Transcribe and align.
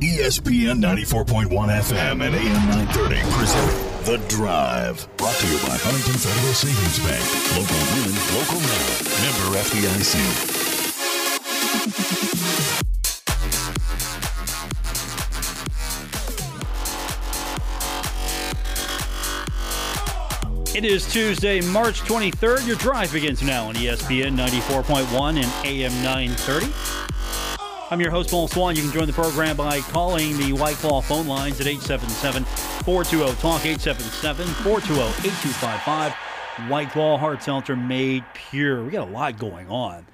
ESPN 0.00 0.80
94.1 0.80 1.48
FM 1.50 2.22
and 2.24 2.32
AM 2.32 2.68
930 2.68 3.20
present 3.32 4.04
The 4.06 4.18
Drive. 4.28 5.08
Brought 5.16 5.34
to 5.34 5.46
you 5.48 5.58
by 5.58 5.76
Huntington 5.76 6.14
Federal 6.14 6.54
Savings 6.54 6.98
Bank. 7.02 7.24
Local 7.58 7.82
women, 7.98 8.14
local 8.38 8.62
now. 8.62 8.86
Member 9.26 9.58
FDIC. 9.58 10.68
It 20.76 20.84
is 20.84 21.10
Tuesday, 21.12 21.60
March 21.60 22.02
23rd. 22.02 22.64
Your 22.68 22.76
drive 22.76 23.12
begins 23.12 23.42
now 23.42 23.66
on 23.66 23.74
ESPN 23.74 24.36
94.1 24.36 25.42
and 25.42 25.66
AM 25.66 25.92
930. 26.04 26.97
I'm 27.90 28.02
your 28.02 28.10
host, 28.10 28.28
Paul 28.28 28.48
Swann. 28.48 28.76
You 28.76 28.82
can 28.82 28.92
join 28.92 29.06
the 29.06 29.14
program 29.14 29.56
by 29.56 29.80
calling 29.80 30.36
the 30.36 30.52
White 30.52 30.76
Claw 30.76 31.00
phone 31.00 31.26
lines 31.26 31.58
at 31.58 31.66
877 31.66 32.44
420 32.84 33.34
TALK, 33.40 33.64
877 33.64 34.46
420 34.46 35.00
8255. 35.26 36.12
White 36.70 36.90
Claw 36.90 37.16
Hard 37.16 37.42
Seltzer 37.42 37.76
made 37.76 38.24
pure. 38.34 38.84
We 38.84 38.90
got 38.90 39.08
a 39.08 39.10
lot 39.10 39.38
going 39.38 39.70
on. 39.70 40.06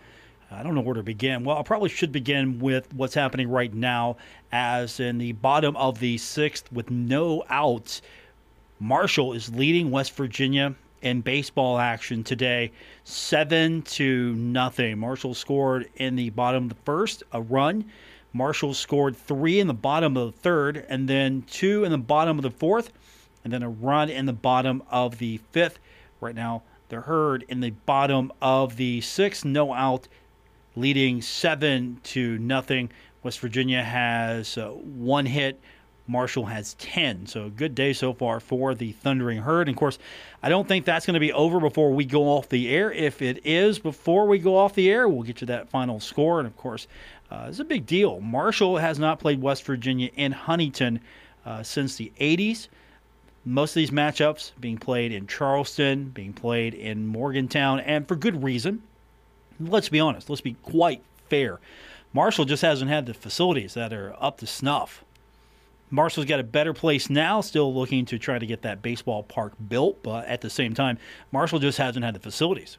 I 0.52 0.62
don't 0.62 0.76
know 0.76 0.82
where 0.82 0.94
to 0.94 1.02
begin. 1.02 1.42
Well, 1.42 1.58
I 1.58 1.64
probably 1.64 1.88
should 1.88 2.12
begin 2.12 2.60
with 2.60 2.94
what's 2.94 3.14
happening 3.14 3.50
right 3.50 3.74
now, 3.74 4.18
as 4.52 5.00
in 5.00 5.18
the 5.18 5.32
bottom 5.32 5.76
of 5.76 5.98
the 5.98 6.16
sixth 6.18 6.70
with 6.70 6.92
no 6.92 7.42
outs. 7.48 8.02
Marshall 8.78 9.32
is 9.32 9.52
leading 9.52 9.90
West 9.90 10.14
Virginia 10.14 10.76
in 11.04 11.20
baseball 11.20 11.78
action 11.78 12.24
today, 12.24 12.72
seven 13.04 13.82
to 13.82 14.34
nothing. 14.34 14.98
Marshall 14.98 15.34
scored 15.34 15.88
in 15.96 16.16
the 16.16 16.30
bottom 16.30 16.64
of 16.64 16.68
the 16.70 16.82
first, 16.84 17.22
a 17.32 17.40
run. 17.40 17.84
Marshall 18.32 18.74
scored 18.74 19.14
three 19.14 19.60
in 19.60 19.66
the 19.66 19.74
bottom 19.74 20.16
of 20.16 20.32
the 20.32 20.40
third, 20.40 20.84
and 20.88 21.06
then 21.06 21.42
two 21.42 21.84
in 21.84 21.92
the 21.92 21.98
bottom 21.98 22.38
of 22.38 22.42
the 22.42 22.50
fourth, 22.50 22.90
and 23.44 23.52
then 23.52 23.62
a 23.62 23.68
run 23.68 24.08
in 24.08 24.24
the 24.24 24.32
bottom 24.32 24.82
of 24.90 25.18
the 25.18 25.38
fifth. 25.52 25.78
Right 26.20 26.34
now, 26.34 26.62
they're 26.88 27.02
Herd 27.02 27.44
in 27.48 27.60
the 27.60 27.70
bottom 27.70 28.32
of 28.40 28.76
the 28.76 29.02
sixth, 29.02 29.44
no 29.44 29.74
out, 29.74 30.08
leading 30.74 31.20
seven 31.20 32.00
to 32.04 32.38
nothing. 32.38 32.90
West 33.22 33.40
Virginia 33.40 33.82
has 33.82 34.56
uh, 34.56 34.70
one 34.70 35.26
hit, 35.26 35.60
Marshall 36.06 36.46
has 36.46 36.74
10. 36.74 37.26
So 37.26 37.44
a 37.44 37.50
good 37.50 37.74
day 37.74 37.92
so 37.92 38.12
far 38.12 38.40
for 38.40 38.74
the 38.74 38.92
Thundering 38.92 39.38
Herd. 39.38 39.68
And 39.68 39.74
of 39.74 39.78
course, 39.78 39.98
I 40.42 40.48
don't 40.48 40.68
think 40.68 40.84
that's 40.84 41.06
going 41.06 41.14
to 41.14 41.20
be 41.20 41.32
over 41.32 41.60
before 41.60 41.92
we 41.92 42.04
go 42.04 42.24
off 42.24 42.48
the 42.48 42.68
air. 42.68 42.92
If 42.92 43.22
it 43.22 43.46
is 43.46 43.78
before 43.78 44.26
we 44.26 44.38
go 44.38 44.56
off 44.56 44.74
the 44.74 44.90
air, 44.90 45.08
we'll 45.08 45.22
get 45.22 45.40
you 45.40 45.46
that 45.46 45.68
final 45.70 46.00
score. 46.00 46.40
And 46.40 46.46
of 46.46 46.56
course, 46.56 46.86
uh, 47.30 47.46
it's 47.48 47.58
a 47.58 47.64
big 47.64 47.86
deal. 47.86 48.20
Marshall 48.20 48.76
has 48.76 48.98
not 48.98 49.18
played 49.18 49.40
West 49.40 49.64
Virginia 49.64 50.10
in 50.14 50.32
Huntington 50.32 51.00
uh, 51.46 51.62
since 51.62 51.96
the 51.96 52.12
80s. 52.20 52.68
Most 53.46 53.72
of 53.72 53.74
these 53.76 53.90
matchups 53.90 54.52
being 54.60 54.78
played 54.78 55.12
in 55.12 55.26
Charleston, 55.26 56.10
being 56.10 56.32
played 56.32 56.74
in 56.74 57.06
Morgantown, 57.06 57.80
and 57.80 58.08
for 58.08 58.16
good 58.16 58.42
reason. 58.42 58.82
Let's 59.60 59.88
be 59.88 60.00
honest, 60.00 60.30
let's 60.30 60.40
be 60.40 60.56
quite 60.62 61.02
fair. 61.28 61.60
Marshall 62.12 62.44
just 62.44 62.62
hasn't 62.62 62.90
had 62.90 63.06
the 63.06 63.14
facilities 63.14 63.74
that 63.74 63.92
are 63.92 64.14
up 64.18 64.38
to 64.38 64.46
snuff. 64.46 65.03
Marshall's 65.90 66.26
got 66.26 66.40
a 66.40 66.44
better 66.44 66.72
place 66.72 67.08
now, 67.08 67.40
still 67.40 67.72
looking 67.72 68.04
to 68.06 68.18
try 68.18 68.38
to 68.38 68.46
get 68.46 68.62
that 68.62 68.82
baseball 68.82 69.22
park 69.22 69.52
built, 69.68 70.02
but 70.02 70.26
at 70.26 70.40
the 70.40 70.50
same 70.50 70.74
time, 70.74 70.98
Marshall 71.30 71.58
just 71.58 71.78
hasn't 71.78 72.04
had 72.04 72.14
the 72.14 72.20
facilities. 72.20 72.78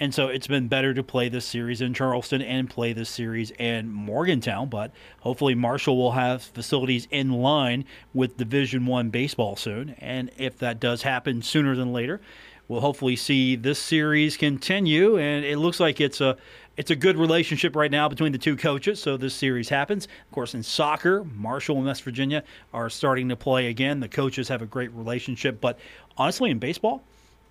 And 0.00 0.14
so 0.14 0.28
it's 0.28 0.46
been 0.46 0.66
better 0.66 0.94
to 0.94 1.02
play 1.02 1.28
this 1.28 1.44
series 1.44 1.82
in 1.82 1.92
Charleston 1.92 2.40
and 2.40 2.70
play 2.70 2.94
this 2.94 3.10
series 3.10 3.50
in 3.52 3.92
Morgantown, 3.92 4.70
but 4.70 4.92
hopefully 5.20 5.54
Marshall 5.54 5.98
will 5.98 6.12
have 6.12 6.42
facilities 6.42 7.06
in 7.10 7.32
line 7.32 7.84
with 8.14 8.38
Division 8.38 8.86
1 8.86 9.10
baseball 9.10 9.56
soon, 9.56 9.90
and 9.98 10.30
if 10.38 10.56
that 10.58 10.80
does 10.80 11.02
happen 11.02 11.42
sooner 11.42 11.76
than 11.76 11.92
later, 11.92 12.18
we'll 12.66 12.80
hopefully 12.80 13.16
see 13.16 13.56
this 13.56 13.78
series 13.78 14.36
continue 14.38 15.18
and 15.18 15.44
it 15.44 15.58
looks 15.58 15.80
like 15.80 16.00
it's 16.00 16.20
a 16.20 16.36
it's 16.80 16.90
a 16.90 16.96
good 16.96 17.18
relationship 17.18 17.76
right 17.76 17.90
now 17.90 18.08
between 18.08 18.32
the 18.32 18.38
two 18.38 18.56
coaches, 18.56 19.02
so 19.02 19.18
this 19.18 19.34
series 19.34 19.68
happens. 19.68 20.06
Of 20.06 20.32
course, 20.32 20.54
in 20.54 20.62
soccer, 20.62 21.24
Marshall 21.24 21.76
and 21.76 21.84
West 21.84 22.02
Virginia 22.02 22.42
are 22.72 22.88
starting 22.88 23.28
to 23.28 23.36
play 23.36 23.66
again. 23.66 24.00
The 24.00 24.08
coaches 24.08 24.48
have 24.48 24.62
a 24.62 24.66
great 24.66 24.90
relationship, 24.94 25.60
but 25.60 25.78
honestly, 26.16 26.50
in 26.50 26.58
baseball, 26.58 27.02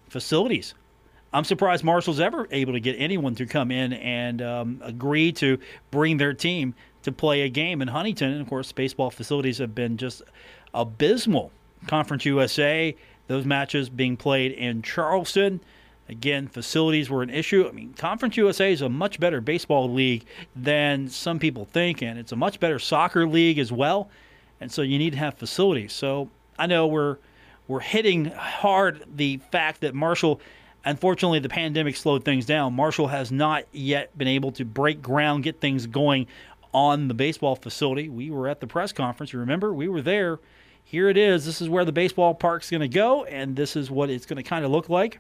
facilities. 0.10 0.74
I'm 1.32 1.44
surprised 1.44 1.84
Marshall's 1.84 2.20
ever 2.20 2.48
able 2.50 2.74
to 2.74 2.80
get 2.80 2.96
anyone 2.98 3.36
to 3.36 3.46
come 3.46 3.70
in 3.70 3.94
and 3.94 4.42
um, 4.42 4.82
agree 4.84 5.32
to 5.34 5.60
bring 5.92 6.18
their 6.18 6.34
team 6.34 6.74
to 7.04 7.12
play 7.12 7.42
a 7.42 7.50
game 7.50 7.84
in 7.84 7.88
Huntington. 7.88 8.32
And 8.32 8.42
of 8.42 8.50
course, 8.50 8.72
baseball 8.72 9.12
facilities 9.12 9.60
have 9.60 9.76
been 9.76 9.98
just 9.98 10.24
abysmal. 10.74 11.52
Conference 11.86 12.26
USA, 12.26 12.96
those 13.28 13.46
matches 13.46 13.90
being 13.90 14.18
played 14.18 14.54
in 14.54 14.82
Charleston. 14.82 15.62
Again, 16.10 16.48
facilities 16.48 17.08
were 17.08 17.22
an 17.22 17.30
issue. 17.30 17.68
I 17.68 17.72
mean, 17.72 17.94
Conference 17.94 18.36
USA 18.36 18.74
is 18.74 18.82
a 18.82 18.90
much 18.90 19.20
better 19.20 19.42
baseball 19.42 19.94
league 19.94 20.26
than 20.56 21.08
some 21.08 21.38
people 21.38 21.66
think, 21.66 22.02
and 22.02 22.18
it's 22.18 22.32
a 22.32 22.36
much 22.36 22.60
better 22.60 22.80
soccer 22.80 23.28
league 23.28 23.60
as 23.60 23.72
well. 23.72 24.10
And 24.60 24.72
so 24.72 24.82
you 24.82 24.98
need 24.98 25.12
to 25.12 25.20
have 25.20 25.36
facilities. 25.36 25.94
So 25.94 26.30
I 26.58 26.66
know 26.66 26.88
we're 26.88 27.18
we're 27.68 27.80
hitting 27.80 28.26
hard 28.26 29.06
the 29.16 29.38
fact 29.52 29.82
that 29.82 29.94
Marshall, 29.94 30.42
unfortunately, 30.84 31.38
the 31.38 31.50
pandemic 31.50 31.96
slowed 31.96 32.26
things 32.26 32.48
down. 32.48 32.74
Marshall 32.74 33.08
has 33.08 33.32
not 33.32 33.66
yet 33.72 34.18
been 34.18 34.28
able 34.28 34.52
to 34.54 34.66
break 34.66 35.04
ground, 35.04 35.44
get 35.44 35.62
things 35.62 35.86
going 35.86 36.26
on 36.74 37.08
the 37.08 37.14
baseball 37.14 37.56
facility. 37.56 38.10
We 38.10 38.32
were 38.32 38.48
at 38.48 38.62
the 38.62 38.68
press 38.68 38.92
conference. 38.92 39.32
You 39.32 39.40
Remember, 39.40 39.72
we 39.72 39.88
were 39.88 40.02
there. 40.02 40.40
Here 40.84 41.08
it 41.08 41.18
is. 41.18 41.46
This 41.46 41.62
is 41.62 41.70
where 41.70 41.86
the 41.86 41.92
baseball 41.92 42.34
park's 42.34 42.72
going 42.72 42.82
to 42.82 42.88
go, 42.88 43.26
and 43.26 43.56
this 43.56 43.76
is 43.76 43.92
what 43.92 44.10
it's 44.10 44.26
going 44.26 44.38
to 44.38 44.44
kind 44.44 44.66
of 44.66 44.72
look 44.72 44.90
like. 44.90 45.20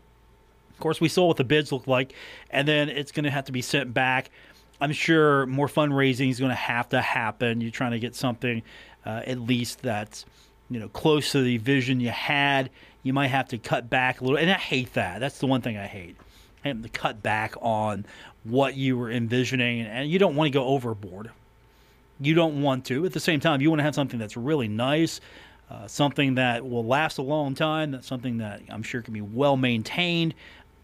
Of 0.79 0.81
course, 0.81 1.01
we 1.01 1.09
saw 1.09 1.25
what 1.25 1.35
the 1.35 1.43
bids 1.43 1.73
look 1.73 1.87
like, 1.87 2.13
and 2.49 2.65
then 2.65 2.87
it's 2.87 3.11
going 3.11 3.25
to 3.25 3.29
have 3.29 3.43
to 3.45 3.51
be 3.51 3.61
sent 3.61 3.93
back. 3.93 4.31
I'm 4.79 4.93
sure 4.93 5.45
more 5.45 5.67
fundraising 5.67 6.29
is 6.29 6.39
going 6.39 6.51
to 6.51 6.55
have 6.55 6.87
to 6.89 7.01
happen. 7.01 7.59
You're 7.59 7.69
trying 7.69 7.91
to 7.91 7.99
get 7.99 8.15
something 8.15 8.63
uh, 9.05 9.23
at 9.25 9.41
least 9.41 9.81
that's 9.81 10.25
you 10.69 10.79
know 10.79 10.87
close 10.87 11.33
to 11.33 11.41
the 11.41 11.57
vision 11.57 11.99
you 11.99 12.11
had. 12.11 12.69
You 13.03 13.11
might 13.11 13.27
have 13.27 13.49
to 13.49 13.57
cut 13.57 13.89
back 13.89 14.21
a 14.21 14.23
little, 14.23 14.39
and 14.39 14.49
I 14.49 14.53
hate 14.53 14.93
that. 14.93 15.19
That's 15.19 15.39
the 15.39 15.47
one 15.47 15.59
thing 15.59 15.77
I 15.77 15.85
hate. 15.85 16.15
Having 16.63 16.83
to 16.83 16.89
cut 16.89 17.21
back 17.21 17.55
on 17.61 18.05
what 18.45 18.75
you 18.75 18.97
were 18.97 19.11
envisioning, 19.11 19.81
and 19.81 20.09
you 20.09 20.17
don't 20.17 20.37
want 20.37 20.47
to 20.47 20.57
go 20.57 20.63
overboard. 20.63 21.29
You 22.21 22.35
don't 22.35 22.61
want 22.61 22.85
to. 22.85 23.05
At 23.05 23.11
the 23.11 23.19
same 23.19 23.41
time, 23.41 23.59
you 23.59 23.69
want 23.69 23.79
to 23.79 23.83
have 23.83 23.95
something 23.95 24.17
that's 24.17 24.37
really 24.37 24.69
nice, 24.69 25.19
uh, 25.69 25.87
something 25.87 26.35
that 26.35 26.65
will 26.65 26.85
last 26.85 27.17
a 27.17 27.21
long 27.21 27.53
time. 27.53 27.91
That's 27.91 28.07
something 28.07 28.37
that 28.37 28.61
I'm 28.69 28.83
sure 28.83 29.01
can 29.01 29.13
be 29.13 29.21
well 29.21 29.57
maintained 29.57 30.35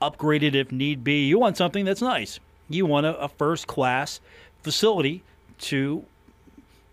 upgraded 0.01 0.55
if 0.55 0.71
need 0.71 1.03
be. 1.03 1.25
You 1.25 1.39
want 1.39 1.57
something 1.57 1.85
that's 1.85 2.01
nice. 2.01 2.39
You 2.69 2.85
want 2.85 3.05
a, 3.05 3.17
a 3.19 3.27
first 3.27 3.67
class 3.67 4.19
facility 4.63 5.23
to 5.59 6.03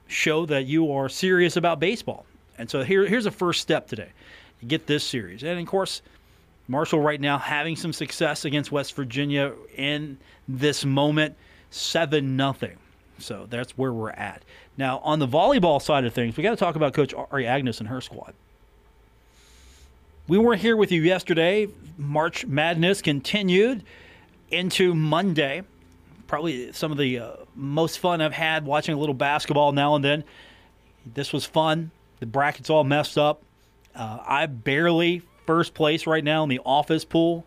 show 0.06 0.46
that 0.46 0.66
you 0.66 0.92
are 0.92 1.08
serious 1.08 1.56
about 1.56 1.80
baseball. 1.80 2.26
And 2.58 2.70
so 2.70 2.82
here, 2.82 3.06
here's 3.06 3.26
a 3.26 3.30
first 3.30 3.60
step 3.60 3.88
today. 3.88 4.10
Get 4.66 4.86
this 4.86 5.02
series. 5.02 5.42
And 5.42 5.58
of 5.58 5.66
course, 5.66 6.02
Marshall 6.68 7.00
right 7.00 7.20
now 7.20 7.38
having 7.38 7.76
some 7.76 7.92
success 7.92 8.44
against 8.44 8.70
West 8.70 8.94
Virginia 8.94 9.52
in 9.76 10.18
this 10.46 10.84
moment, 10.84 11.34
7 11.70 12.36
nothing. 12.36 12.76
So 13.18 13.46
that's 13.48 13.76
where 13.76 13.92
we're 13.92 14.10
at. 14.10 14.44
Now, 14.76 14.98
on 14.98 15.18
the 15.18 15.28
volleyball 15.28 15.80
side 15.80 16.04
of 16.04 16.12
things, 16.14 16.36
we 16.36 16.42
got 16.42 16.50
to 16.50 16.56
talk 16.56 16.76
about 16.76 16.94
Coach 16.94 17.14
Ari 17.14 17.44
Aganus 17.44 17.80
and 17.80 17.88
her 17.88 18.00
squad. 18.00 18.34
We 20.28 20.38
weren't 20.38 20.60
here 20.60 20.76
with 20.76 20.92
you 20.92 21.02
yesterday. 21.02 21.66
March 21.98 22.46
Madness 22.46 23.02
continued 23.02 23.82
into 24.52 24.94
Monday. 24.94 25.62
Probably 26.28 26.72
some 26.72 26.92
of 26.92 26.98
the 26.98 27.18
uh, 27.18 27.30
most 27.56 27.98
fun 27.98 28.20
I've 28.20 28.32
had 28.32 28.64
watching 28.64 28.94
a 28.94 28.98
little 28.98 29.16
basketball 29.16 29.72
now 29.72 29.96
and 29.96 30.04
then. 30.04 30.22
This 31.04 31.32
was 31.32 31.44
fun. 31.44 31.90
The 32.20 32.26
bracket's 32.26 32.70
all 32.70 32.84
messed 32.84 33.18
up. 33.18 33.42
Uh, 33.96 34.20
I 34.24 34.46
barely 34.46 35.22
first 35.44 35.74
place 35.74 36.06
right 36.06 36.22
now 36.22 36.44
in 36.44 36.48
the 36.48 36.60
office 36.64 37.04
pool. 37.04 37.44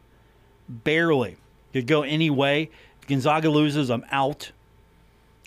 Barely. 0.67 1.37
Could 1.71 1.87
go 1.87 2.03
any 2.03 2.29
way. 2.29 2.69
If 3.01 3.07
Gonzaga 3.07 3.49
loses, 3.49 3.89
I'm 3.89 4.05
out. 4.11 4.51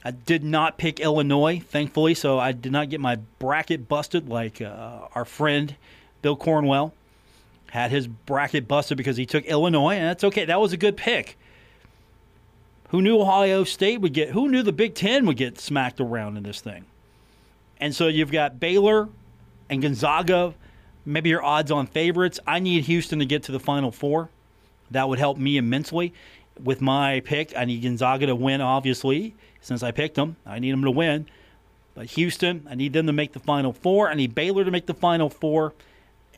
I 0.02 0.12
did 0.12 0.44
not 0.44 0.78
pick 0.78 0.98
Illinois, 0.98 1.60
thankfully, 1.60 2.14
so 2.14 2.38
I 2.38 2.52
did 2.52 2.72
not 2.72 2.88
get 2.88 3.00
my 3.00 3.16
bracket 3.38 3.86
busted 3.86 4.30
like 4.30 4.62
uh, 4.62 5.08
our 5.14 5.26
friend 5.26 5.76
Bill 6.22 6.34
Cornwell 6.34 6.94
had 7.70 7.90
his 7.90 8.06
bracket 8.06 8.66
busted 8.66 8.96
because 8.96 9.16
he 9.16 9.26
took 9.26 9.44
Illinois, 9.44 9.94
and 9.94 10.06
that's 10.06 10.24
okay. 10.24 10.44
That 10.44 10.60
was 10.60 10.72
a 10.72 10.76
good 10.76 10.96
pick. 10.96 11.38
Who 12.90 13.02
knew 13.02 13.20
Ohio 13.20 13.64
State 13.64 14.00
would 14.00 14.14
get? 14.14 14.30
Who 14.30 14.48
knew 14.48 14.62
the 14.62 14.72
Big 14.72 14.94
Ten 14.94 15.26
would 15.26 15.36
get 15.36 15.58
smacked 15.58 16.00
around 16.00 16.36
in 16.36 16.42
this 16.42 16.60
thing? 16.60 16.86
And 17.78 17.94
so 17.94 18.08
you've 18.08 18.32
got 18.32 18.58
Baylor 18.58 19.08
and 19.68 19.82
Gonzaga, 19.82 20.54
maybe 21.04 21.28
your 21.28 21.44
odds-on 21.44 21.86
favorites. 21.86 22.40
I 22.46 22.58
need 22.58 22.84
Houston 22.84 23.18
to 23.18 23.26
get 23.26 23.42
to 23.44 23.52
the 23.52 23.60
Final 23.60 23.92
Four. 23.92 24.30
That 24.90 25.08
would 25.08 25.18
help 25.18 25.36
me 25.36 25.58
immensely 25.58 26.14
with 26.62 26.80
my 26.80 27.20
pick. 27.20 27.52
I 27.56 27.66
need 27.66 27.82
Gonzaga 27.82 28.26
to 28.26 28.34
win, 28.34 28.62
obviously, 28.62 29.34
since 29.60 29.82
I 29.82 29.90
picked 29.90 30.14
them. 30.14 30.36
I 30.46 30.58
need 30.58 30.72
them 30.72 30.82
to 30.82 30.90
win. 30.90 31.26
But 31.94 32.06
Houston, 32.06 32.66
I 32.70 32.74
need 32.74 32.94
them 32.94 33.06
to 33.06 33.12
make 33.12 33.32
the 33.32 33.40
Final 33.40 33.72
Four. 33.72 34.08
I 34.08 34.14
need 34.14 34.34
Baylor 34.34 34.64
to 34.64 34.70
make 34.70 34.86
the 34.86 34.94
Final 34.94 35.28
Four. 35.28 35.74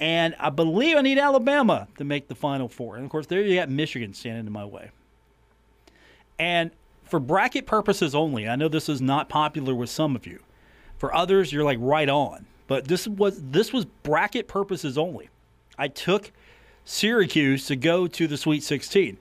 And 0.00 0.34
I 0.40 0.48
believe 0.48 0.96
I 0.96 1.02
need 1.02 1.18
Alabama 1.18 1.86
to 1.98 2.04
make 2.04 2.26
the 2.26 2.34
Final 2.34 2.68
Four. 2.68 2.96
And 2.96 3.04
of 3.04 3.10
course, 3.10 3.26
there 3.26 3.42
you 3.42 3.56
got 3.56 3.68
Michigan 3.68 4.14
standing 4.14 4.46
in 4.46 4.52
my 4.52 4.64
way. 4.64 4.90
And 6.38 6.70
for 7.04 7.20
bracket 7.20 7.66
purposes 7.66 8.14
only, 8.14 8.48
I 8.48 8.56
know 8.56 8.68
this 8.68 8.88
is 8.88 9.02
not 9.02 9.28
popular 9.28 9.74
with 9.74 9.90
some 9.90 10.16
of 10.16 10.26
you. 10.26 10.40
For 10.96 11.14
others, 11.14 11.52
you're 11.52 11.64
like 11.64 11.78
right 11.80 12.08
on. 12.08 12.46
But 12.66 12.86
this 12.86 13.06
was 13.06 13.42
this 13.42 13.72
was 13.72 13.84
bracket 13.84 14.48
purposes 14.48 14.96
only. 14.96 15.28
I 15.76 15.88
took 15.88 16.32
Syracuse 16.84 17.66
to 17.66 17.76
go 17.76 18.06
to 18.06 18.26
the 18.26 18.36
Sweet 18.36 18.62
16. 18.62 19.18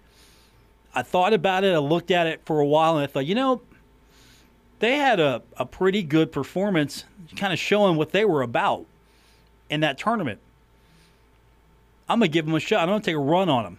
I 0.93 1.01
thought 1.01 1.33
about 1.33 1.63
it, 1.63 1.73
I 1.73 1.77
looked 1.79 2.11
at 2.11 2.25
it 2.25 2.41
for 2.45 2.59
a 2.59 2.65
while, 2.65 2.95
and 2.95 3.03
I 3.03 3.07
thought, 3.07 3.25
you 3.25 3.35
know, 3.35 3.61
they 4.79 4.97
had 4.97 5.19
a, 5.19 5.41
a 5.57 5.65
pretty 5.65 6.03
good 6.03 6.31
performance, 6.31 7.03
kind 7.35 7.53
of 7.53 7.59
showing 7.59 7.95
what 7.95 8.11
they 8.11 8.25
were 8.25 8.41
about 8.41 8.85
in 9.69 9.81
that 9.81 9.97
tournament. 9.97 10.39
I'm 12.09 12.19
going 12.19 12.31
to 12.31 12.33
give 12.33 12.45
them 12.45 12.55
a 12.55 12.59
shot. 12.59 12.81
I'm 12.81 12.89
going 12.89 13.01
to 13.01 13.05
take 13.05 13.15
a 13.15 13.19
run 13.19 13.49
on 13.49 13.63
them. 13.63 13.77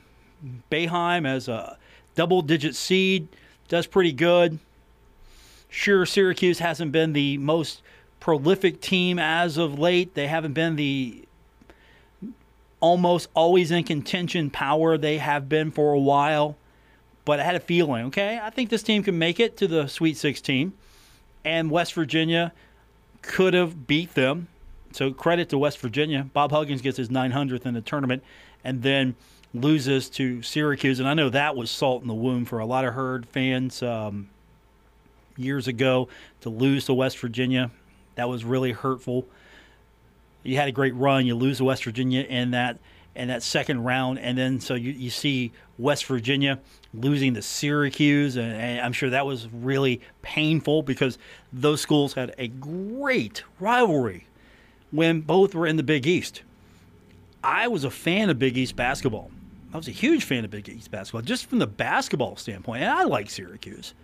Boeheim 0.71 1.27
as 1.27 1.49
a 1.49 1.77
double 2.15 2.43
digit 2.43 2.75
seed 2.75 3.29
does 3.69 3.87
pretty 3.87 4.13
good. 4.13 4.59
Sure, 5.69 6.07
Syracuse 6.07 6.61
hasn't 6.61 6.93
been 6.93 7.13
the 7.13 7.39
most 7.39 7.83
prolific 8.19 8.81
team 8.81 9.19
as 9.19 9.57
of 9.57 9.79
late. 9.79 10.15
They 10.15 10.27
haven't 10.27 10.53
been 10.53 10.77
the 10.77 11.25
almost 12.81 13.29
always 13.35 13.71
in 13.71 13.85
contention 13.85 14.51
power 14.51 14.97
they 14.97 15.19
have 15.19 15.49
been 15.49 15.71
for 15.71 15.93
a 15.93 16.01
while. 16.01 16.57
But 17.25 17.39
I 17.39 17.45
had 17.45 17.55
a 17.55 17.61
feeling, 17.61 18.07
okay, 18.07 18.41
I 18.43 18.51
think 18.51 18.71
this 18.71 18.83
team 18.83 19.03
can 19.03 19.19
make 19.19 19.39
it 19.39 19.57
to 19.59 19.69
the 19.69 19.87
Sweet 19.87 20.17
16 20.17 20.73
and 21.45 21.71
West 21.71 21.95
Virginia 21.95 22.53
could 23.23 23.55
have 23.55 23.87
beat 23.87 24.15
them. 24.15 24.49
So 24.93 25.13
credit 25.13 25.49
to 25.51 25.59
West 25.59 25.79
Virginia. 25.79 26.29
Bob 26.33 26.51
Huggins 26.51 26.83
gets 26.83 26.97
his 26.97 27.09
900th 27.09 27.67
in 27.67 27.75
the 27.75 27.81
tournament 27.81 28.23
and 28.65 28.83
then 28.83 29.15
loses 29.55 30.09
to 30.11 30.43
Syracuse. 30.43 31.01
And 31.01 31.09
I 31.09 31.15
know 31.15 31.29
that 31.31 31.57
was 31.57 31.71
salt 31.71 32.03
in 32.03 32.09
the 32.09 32.15
wound 32.15 32.49
for 32.49 32.59
a 32.59 32.67
lot 32.67 32.85
of 32.85 32.95
Herd 32.95 33.27
fans 33.27 33.83
um, 33.83 34.29
years 35.37 35.69
ago 35.69 36.09
to 36.41 36.51
lose 36.51 36.87
to 36.87 36.95
West 36.95 37.19
Virginia. 37.19 37.71
That 38.17 38.29
was 38.29 38.45
really 38.45 38.73
hurtful. 38.73 39.27
You 40.43 40.57
had 40.57 40.69
a 40.69 40.73
great 40.73 40.95
run. 40.95 41.27
You 41.27 41.35
lose 41.35 41.59
to 41.59 41.65
West 41.65 41.85
Virginia 41.85 42.23
in 42.23 42.53
that 42.53 42.79
in 43.17 43.27
that 43.27 43.43
second 43.43 43.83
round, 43.83 44.21
and 44.21 44.39
then 44.39 44.61
so 44.61 44.75
you, 44.75 44.93
you 44.93 45.11
see 45.11 45.51
West 45.79 46.07
Virginia 46.07 46.61
losing 46.95 47.35
to 47.35 47.43
Syracuse, 47.43 48.37
and, 48.37 48.53
and, 48.53 48.81
I'm 48.81 48.93
sure 48.93 49.11
that 49.11 49.27
was 49.27 49.49
really 49.49 50.01
painful 50.23 50.83
because 50.83 51.19
those 51.53 51.81
schools 51.81 52.15
had 52.15 52.33
a 52.39 52.47
great 52.47 53.43
rivalry 53.59 54.27
when 54.91 55.21
both 55.21 55.55
were 55.55 55.67
in 55.67 55.77
the 55.77 55.83
Big 55.83 56.07
East. 56.07 56.43
I 57.43 57.69
was 57.69 57.85
a 57.85 57.91
fan 57.91 58.31
of 58.31 58.39
Big 58.39 58.57
East 58.57 58.77
basketball. 58.77 59.31
I 59.73 59.77
was 59.77 59.89
a 59.89 59.93
huge 59.93 60.25
fan 60.25 60.45
of 60.45 60.51
Big 60.51 60.69
East 60.69 60.91
basketball, 60.91 61.23
just 61.23 61.47
from 61.47 61.59
the 61.59 61.67
basketball 61.67 62.37
standpoint, 62.37 62.83
and 62.83 62.91
I 62.91 63.05
like 63.05 63.31
Syracuse. 63.31 63.95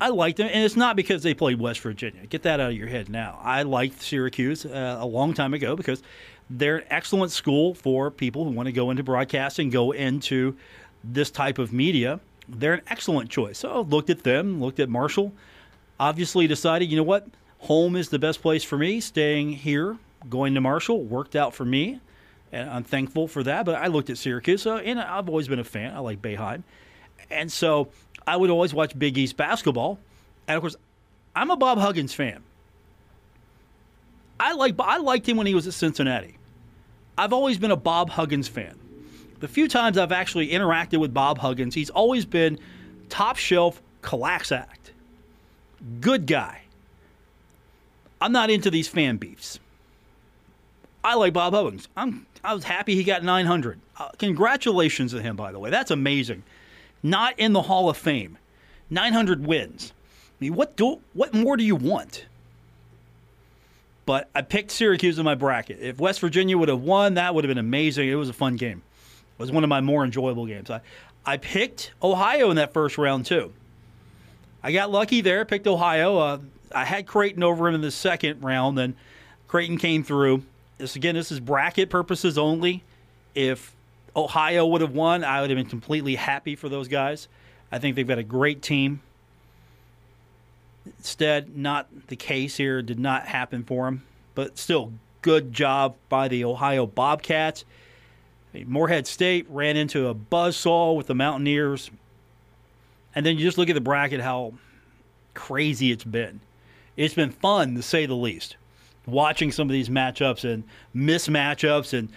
I 0.00 0.08
liked 0.08 0.38
them, 0.38 0.50
and 0.52 0.64
it's 0.64 0.76
not 0.76 0.96
because 0.96 1.22
they 1.22 1.32
played 1.32 1.60
West 1.60 1.80
Virginia. 1.80 2.26
Get 2.26 2.42
that 2.42 2.60
out 2.60 2.70
of 2.70 2.76
your 2.76 2.88
head 2.88 3.08
now. 3.08 3.38
I 3.42 3.62
liked 3.62 4.02
Syracuse 4.02 4.66
uh, 4.66 4.98
a 5.00 5.06
long 5.06 5.32
time 5.32 5.54
ago 5.54 5.76
because 5.76 6.02
they're 6.50 6.78
an 6.78 6.84
excellent 6.90 7.30
school 7.30 7.74
for 7.74 8.10
people 8.10 8.44
who 8.44 8.50
want 8.50 8.66
to 8.66 8.72
go 8.72 8.90
into 8.90 9.02
broadcasting, 9.02 9.66
and 9.66 9.72
go 9.72 9.92
into 9.92 10.56
this 11.04 11.30
type 11.30 11.58
of 11.58 11.72
media. 11.72 12.20
They're 12.48 12.74
an 12.74 12.82
excellent 12.88 13.30
choice. 13.30 13.58
So 13.58 13.70
I 13.70 13.78
looked 13.78 14.10
at 14.10 14.24
them, 14.24 14.60
looked 14.60 14.80
at 14.80 14.88
Marshall, 14.88 15.32
obviously 15.98 16.46
decided, 16.46 16.90
you 16.90 16.96
know 16.96 17.04
what, 17.04 17.26
home 17.64 17.96
is 17.96 18.08
the 18.08 18.18
best 18.18 18.42
place 18.42 18.62
for 18.62 18.78
me. 18.78 19.00
Staying 19.00 19.52
here, 19.52 19.96
going 20.28 20.54
to 20.54 20.60
Marshall 20.60 21.02
worked 21.02 21.34
out 21.36 21.54
for 21.54 21.64
me, 21.64 22.00
and 22.52 22.70
I'm 22.70 22.84
thankful 22.84 23.28
for 23.28 23.42
that. 23.42 23.66
But 23.66 23.76
I 23.76 23.88
looked 23.88 24.10
at 24.10 24.18
Syracuse, 24.18 24.66
and 24.66 25.00
I've 25.00 25.28
always 25.28 25.48
been 25.48 25.58
a 25.58 25.64
fan. 25.64 25.94
I 25.94 25.98
like 26.00 26.22
Boeheim, 26.22 26.62
and 27.30 27.50
so 27.50 27.88
I 28.26 28.36
would 28.36 28.50
always 28.50 28.72
watch 28.72 28.98
Big 28.98 29.18
East 29.18 29.36
basketball. 29.36 29.98
And 30.46 30.56
of 30.56 30.60
course, 30.62 30.76
I'm 31.34 31.50
a 31.50 31.56
Bob 31.56 31.78
Huggins 31.78 32.12
fan. 32.12 32.42
I 34.38 34.52
like 34.52 34.74
I 34.78 34.98
liked 34.98 35.28
him 35.28 35.36
when 35.36 35.46
he 35.46 35.54
was 35.54 35.66
at 35.66 35.74
Cincinnati. 35.74 36.38
I've 37.16 37.32
always 37.32 37.58
been 37.58 37.70
a 37.70 37.76
Bob 37.76 38.10
Huggins 38.10 38.48
fan. 38.48 38.78
The 39.40 39.48
few 39.48 39.68
times 39.68 39.98
I've 39.98 40.12
actually 40.12 40.48
interacted 40.48 40.98
with 40.98 41.14
Bob 41.14 41.38
Huggins, 41.38 41.74
he's 41.74 41.90
always 41.90 42.24
been 42.24 42.58
top 43.08 43.36
shelf, 43.36 43.80
collapse 44.02 44.52
act. 44.52 44.92
Good 46.00 46.26
guy. 46.26 46.63
I'm 48.24 48.32
not 48.32 48.48
into 48.48 48.70
these 48.70 48.88
fan 48.88 49.18
beefs. 49.18 49.60
I 51.04 51.14
like 51.14 51.34
Bob 51.34 51.52
Huggins. 51.52 51.88
I'm 51.94 52.24
I 52.42 52.54
was 52.54 52.64
happy 52.64 52.94
he 52.94 53.04
got 53.04 53.22
900. 53.22 53.78
Uh, 53.98 54.08
congratulations 54.16 55.12
to 55.12 55.20
him, 55.20 55.36
by 55.36 55.52
the 55.52 55.58
way. 55.58 55.68
That's 55.68 55.90
amazing. 55.90 56.42
Not 57.02 57.38
in 57.38 57.52
the 57.52 57.60
Hall 57.60 57.90
of 57.90 57.98
Fame. 57.98 58.38
900 58.88 59.46
wins. 59.46 59.92
I 59.92 60.36
mean, 60.40 60.54
what 60.54 60.74
do 60.74 61.00
what 61.12 61.34
more 61.34 61.58
do 61.58 61.64
you 61.64 61.76
want? 61.76 62.24
But 64.06 64.30
I 64.34 64.40
picked 64.40 64.70
Syracuse 64.70 65.18
in 65.18 65.24
my 65.26 65.34
bracket. 65.34 65.80
If 65.82 65.98
West 65.98 66.20
Virginia 66.20 66.56
would 66.56 66.70
have 66.70 66.80
won, 66.80 67.14
that 67.14 67.34
would 67.34 67.44
have 67.44 67.50
been 67.50 67.58
amazing. 67.58 68.08
It 68.08 68.14
was 68.14 68.30
a 68.30 68.34
fun 68.34 68.56
game. 68.56 68.80
It 69.38 69.42
was 69.42 69.52
one 69.52 69.64
of 69.64 69.68
my 69.68 69.82
more 69.82 70.02
enjoyable 70.02 70.46
games. 70.46 70.70
I, 70.70 70.80
I 71.26 71.36
picked 71.36 71.92
Ohio 72.02 72.48
in 72.48 72.56
that 72.56 72.72
first 72.72 72.96
round, 72.96 73.26
too. 73.26 73.52
I 74.62 74.72
got 74.72 74.90
lucky 74.90 75.20
there, 75.20 75.44
picked 75.44 75.66
Ohio. 75.66 76.16
Uh, 76.16 76.38
I 76.74 76.84
had 76.84 77.06
Creighton 77.06 77.42
over 77.42 77.68
him 77.68 77.74
in 77.74 77.80
the 77.80 77.90
second 77.90 78.42
round, 78.42 78.76
then 78.76 78.96
Creighton 79.48 79.78
came 79.78 80.02
through. 80.02 80.42
This 80.78 80.96
again, 80.96 81.14
this 81.14 81.30
is 81.30 81.40
bracket 81.40 81.90
purposes 81.90 82.36
only. 82.36 82.82
If 83.34 83.74
Ohio 84.16 84.66
would 84.66 84.80
have 84.80 84.92
won, 84.92 85.24
I 85.24 85.40
would 85.40 85.50
have 85.50 85.56
been 85.56 85.66
completely 85.66 86.16
happy 86.16 86.56
for 86.56 86.68
those 86.68 86.88
guys. 86.88 87.28
I 87.70 87.78
think 87.78 87.96
they've 87.96 88.06
got 88.06 88.18
a 88.18 88.24
great 88.24 88.62
team. 88.62 89.00
Instead, 90.86 91.56
not 91.56 91.88
the 92.08 92.16
case 92.16 92.56
here. 92.56 92.82
Did 92.82 92.98
not 92.98 93.26
happen 93.26 93.64
for 93.64 93.88
him, 93.88 94.02
but 94.34 94.58
still, 94.58 94.92
good 95.22 95.52
job 95.52 95.96
by 96.08 96.28
the 96.28 96.44
Ohio 96.44 96.86
Bobcats. 96.86 97.64
Morehead 98.52 99.06
State 99.06 99.46
ran 99.48 99.76
into 99.76 100.06
a 100.06 100.14
buzzsaw 100.14 100.96
with 100.96 101.06
the 101.06 101.14
Mountaineers. 101.14 101.90
And 103.14 103.24
then 103.24 103.36
you 103.38 103.44
just 103.44 103.58
look 103.58 103.68
at 103.68 103.74
the 103.74 103.80
bracket, 103.80 104.20
how 104.20 104.54
crazy 105.34 105.90
it's 105.90 106.04
been. 106.04 106.40
It's 106.96 107.14
been 107.14 107.30
fun, 107.30 107.74
to 107.74 107.82
say 107.82 108.06
the 108.06 108.14
least, 108.14 108.56
watching 109.06 109.50
some 109.52 109.68
of 109.68 109.72
these 109.72 109.88
matchups 109.88 110.44
and 110.44 110.64
mismatchups. 110.94 111.92
And 111.92 112.08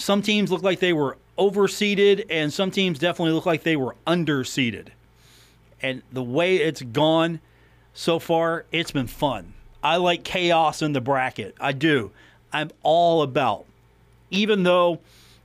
some 0.00 0.22
teams 0.22 0.50
look 0.50 0.62
like 0.62 0.80
they 0.80 0.92
were 0.92 1.16
overseeded, 1.38 2.26
and 2.30 2.52
some 2.52 2.70
teams 2.70 2.98
definitely 2.98 3.32
look 3.32 3.46
like 3.46 3.62
they 3.62 3.76
were 3.76 3.94
underseeded. 4.06 4.88
And 5.80 6.02
the 6.12 6.22
way 6.22 6.56
it's 6.56 6.82
gone 6.82 7.40
so 7.94 8.18
far, 8.18 8.64
it's 8.72 8.90
been 8.90 9.06
fun. 9.06 9.54
I 9.82 9.96
like 9.96 10.24
chaos 10.24 10.82
in 10.82 10.92
the 10.92 11.00
bracket. 11.00 11.54
I 11.60 11.70
do. 11.70 12.10
I'm 12.52 12.70
all 12.82 13.22
about, 13.22 13.66
even 14.30 14.64
though 14.64 14.98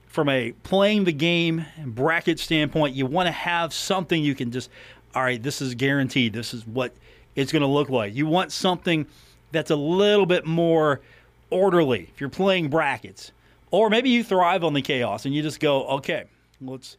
from 0.08 0.30
a 0.30 0.54
playing 0.64 1.04
the 1.04 1.12
game 1.12 1.66
bracket 1.86 2.40
standpoint, 2.40 2.96
you 2.96 3.06
want 3.06 3.28
to 3.28 3.32
have 3.32 3.74
something 3.74 4.24
you 4.24 4.34
can 4.34 4.52
just, 4.52 4.72
all 5.14 5.22
right, 5.22 5.42
this 5.42 5.62
is 5.62 5.76
guaranteed. 5.76 6.34
This 6.34 6.54
is 6.54 6.66
what 6.66 6.96
it's 7.36 7.52
going 7.52 7.62
to 7.62 7.68
look 7.68 7.90
like. 7.90 8.16
You 8.16 8.26
want 8.26 8.52
something 8.52 9.06
that's 9.52 9.72
a 9.72 9.76
little 9.76 10.26
bit 10.26 10.46
more 10.46 11.02
orderly 11.50 12.10
if 12.14 12.20
you're 12.20 12.30
playing 12.30 12.70
brackets. 12.70 13.32
Or 13.72 13.90
maybe 13.90 14.10
you 14.10 14.24
thrive 14.24 14.64
on 14.64 14.74
the 14.74 14.82
chaos 14.82 15.26
and 15.26 15.34
you 15.34 15.42
just 15.42 15.60
go, 15.60 15.88
okay, 15.88 16.26
let's 16.62 16.98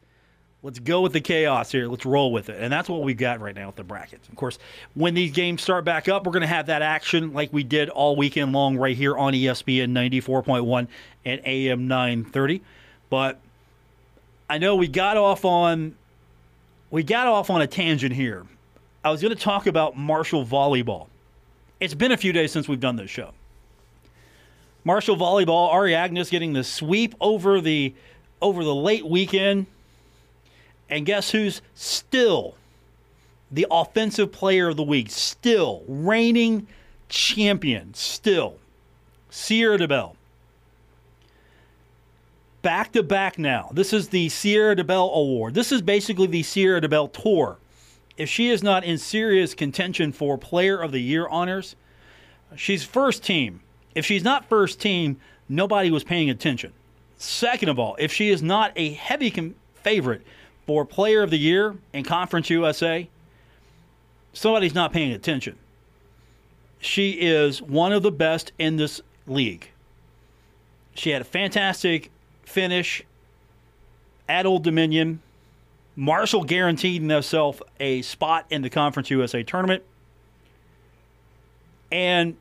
let's 0.62 0.78
go 0.78 1.02
with 1.02 1.12
the 1.12 1.20
chaos 1.20 1.70
here. 1.70 1.86
Let's 1.86 2.04
roll 2.04 2.32
with 2.32 2.48
it. 2.48 2.60
And 2.60 2.72
that's 2.72 2.88
what 2.88 3.02
we've 3.02 3.16
got 3.16 3.40
right 3.40 3.54
now 3.54 3.66
with 3.66 3.76
the 3.76 3.84
brackets. 3.84 4.28
Of 4.28 4.34
course, 4.34 4.58
when 4.94 5.14
these 5.14 5.30
games 5.30 5.62
start 5.62 5.84
back 5.84 6.08
up, 6.08 6.26
we're 6.26 6.32
going 6.32 6.40
to 6.40 6.46
have 6.48 6.66
that 6.66 6.82
action 6.82 7.32
like 7.32 7.52
we 7.52 7.62
did 7.62 7.90
all 7.90 8.16
weekend 8.16 8.52
long 8.52 8.76
right 8.76 8.96
here 8.96 9.16
on 9.16 9.34
ESPN 9.34 9.92
94.1 9.92 10.88
and 11.24 11.40
AM 11.44 11.86
930. 11.86 12.62
But 13.10 13.38
I 14.48 14.58
know 14.58 14.74
we 14.74 14.88
got 14.88 15.16
off 15.16 15.44
on 15.44 15.94
we 16.90 17.02
got 17.02 17.26
off 17.26 17.50
on 17.50 17.60
a 17.60 17.66
tangent 17.66 18.14
here. 18.14 18.46
I 19.04 19.10
was 19.10 19.20
going 19.20 19.34
to 19.34 19.40
talk 19.40 19.66
about 19.66 19.96
Marshall 19.96 20.44
volleyball. 20.44 21.08
It's 21.78 21.94
been 21.94 22.12
a 22.12 22.16
few 22.16 22.32
days 22.32 22.50
since 22.50 22.66
we've 22.66 22.80
done 22.80 22.96
this 22.96 23.10
show. 23.10 23.32
Marshall 24.82 25.16
volleyball, 25.16 25.68
Ari 25.68 25.92
Aganus 25.92 26.30
getting 26.30 26.54
the 26.54 26.64
sweep 26.64 27.14
over 27.20 27.60
the 27.60 27.94
over 28.40 28.64
the 28.64 28.74
late 28.74 29.06
weekend. 29.06 29.66
And 30.88 31.06
guess 31.06 31.30
who's 31.30 31.62
still 31.74 32.54
the 33.50 33.66
offensive 33.70 34.32
player 34.32 34.68
of 34.68 34.76
the 34.76 34.82
week? 34.82 35.10
Still 35.10 35.82
reigning 35.86 36.66
champion. 37.08 37.94
Still. 37.94 38.56
Sierra 39.30 39.78
DeBell 39.78 40.16
back 42.64 42.92
to 42.92 43.02
back 43.02 43.38
now. 43.38 43.68
This 43.72 43.92
is 43.92 44.08
the 44.08 44.30
Sierra 44.30 44.74
DeBell 44.74 45.14
Award. 45.14 45.54
This 45.54 45.70
is 45.70 45.82
basically 45.82 46.26
the 46.26 46.42
Sierra 46.42 46.80
DeBell 46.80 47.12
Tour. 47.12 47.58
If 48.16 48.28
she 48.28 48.48
is 48.48 48.62
not 48.62 48.84
in 48.84 48.98
serious 48.98 49.54
contention 49.54 50.12
for 50.12 50.38
Player 50.38 50.80
of 50.80 50.92
the 50.92 51.00
Year 51.00 51.26
honors, 51.28 51.74
She's 52.56 52.84
first 52.84 53.22
team. 53.22 53.60
If 53.94 54.04
she's 54.06 54.24
not 54.24 54.48
first 54.48 54.80
team, 54.80 55.20
nobody 55.48 55.90
was 55.90 56.04
paying 56.04 56.30
attention. 56.30 56.72
Second 57.16 57.68
of 57.68 57.78
all, 57.78 57.96
if 57.98 58.12
she 58.12 58.30
is 58.30 58.42
not 58.42 58.72
a 58.76 58.90
heavy 58.92 59.30
com- 59.30 59.54
favorite 59.74 60.22
for 60.66 60.84
Player 60.84 61.22
of 61.22 61.30
the 61.30 61.38
Year 61.38 61.76
in 61.92 62.04
Conference 62.04 62.50
USA, 62.50 63.08
somebody's 64.32 64.74
not 64.74 64.92
paying 64.92 65.12
attention. 65.12 65.56
She 66.80 67.12
is 67.12 67.62
one 67.62 67.92
of 67.92 68.02
the 68.02 68.12
best 68.12 68.52
in 68.58 68.76
this 68.76 69.00
league. 69.26 69.70
She 70.94 71.10
had 71.10 71.22
a 71.22 71.24
fantastic 71.24 72.10
finish 72.42 73.02
at 74.28 74.46
Old 74.46 74.64
Dominion. 74.64 75.20
Marshall 75.96 76.44
guaranteed 76.44 77.02
himself 77.02 77.62
a 77.78 78.02
spot 78.02 78.46
in 78.50 78.62
the 78.62 78.70
Conference 78.70 79.10
USA 79.10 79.42
tournament. 79.42 79.82
And 81.92 82.36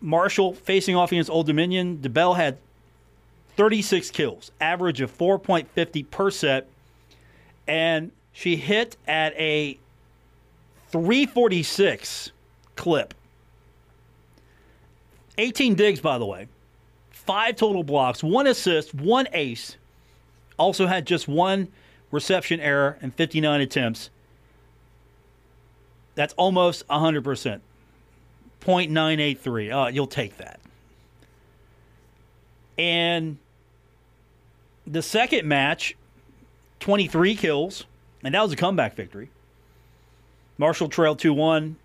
Marshall 0.00 0.54
facing 0.54 0.96
off 0.96 1.12
against 1.12 1.30
Old 1.30 1.46
Dominion, 1.46 1.98
DeBell 1.98 2.36
had 2.36 2.58
36 3.56 4.10
kills, 4.10 4.50
average 4.60 5.00
of 5.00 5.16
4.50 5.16 6.10
per 6.10 6.30
set, 6.30 6.68
and 7.68 8.10
she 8.32 8.56
hit 8.56 8.96
at 9.06 9.34
a 9.36 9.78
346 10.90 12.32
clip. 12.76 13.14
18 15.38 15.74
digs, 15.74 16.00
by 16.00 16.18
the 16.18 16.26
way, 16.26 16.48
five 17.10 17.56
total 17.56 17.84
blocks, 17.84 18.22
one 18.22 18.46
assist, 18.46 18.94
one 18.94 19.26
ace. 19.32 19.76
Also 20.58 20.86
had 20.86 21.06
just 21.06 21.28
one 21.28 21.68
reception 22.12 22.60
error 22.60 22.98
and 23.02 23.12
59 23.12 23.60
attempts. 23.60 24.10
That's 26.14 26.34
almost 26.34 26.86
100%. 26.86 27.60
0.983. 28.60 29.72
Uh, 29.72 29.88
you'll 29.88 30.06
take 30.06 30.36
that. 30.36 30.60
And 32.78 33.38
the 34.86 35.02
second 35.02 35.48
match, 35.48 35.96
23 36.80 37.34
kills, 37.34 37.84
and 38.22 38.34
that 38.34 38.42
was 38.42 38.52
a 38.52 38.56
comeback 38.56 38.94
victory. 38.94 39.30
Marshall 40.58 40.88
trailed 40.88 41.18
2 41.18 41.32
1 41.32 41.76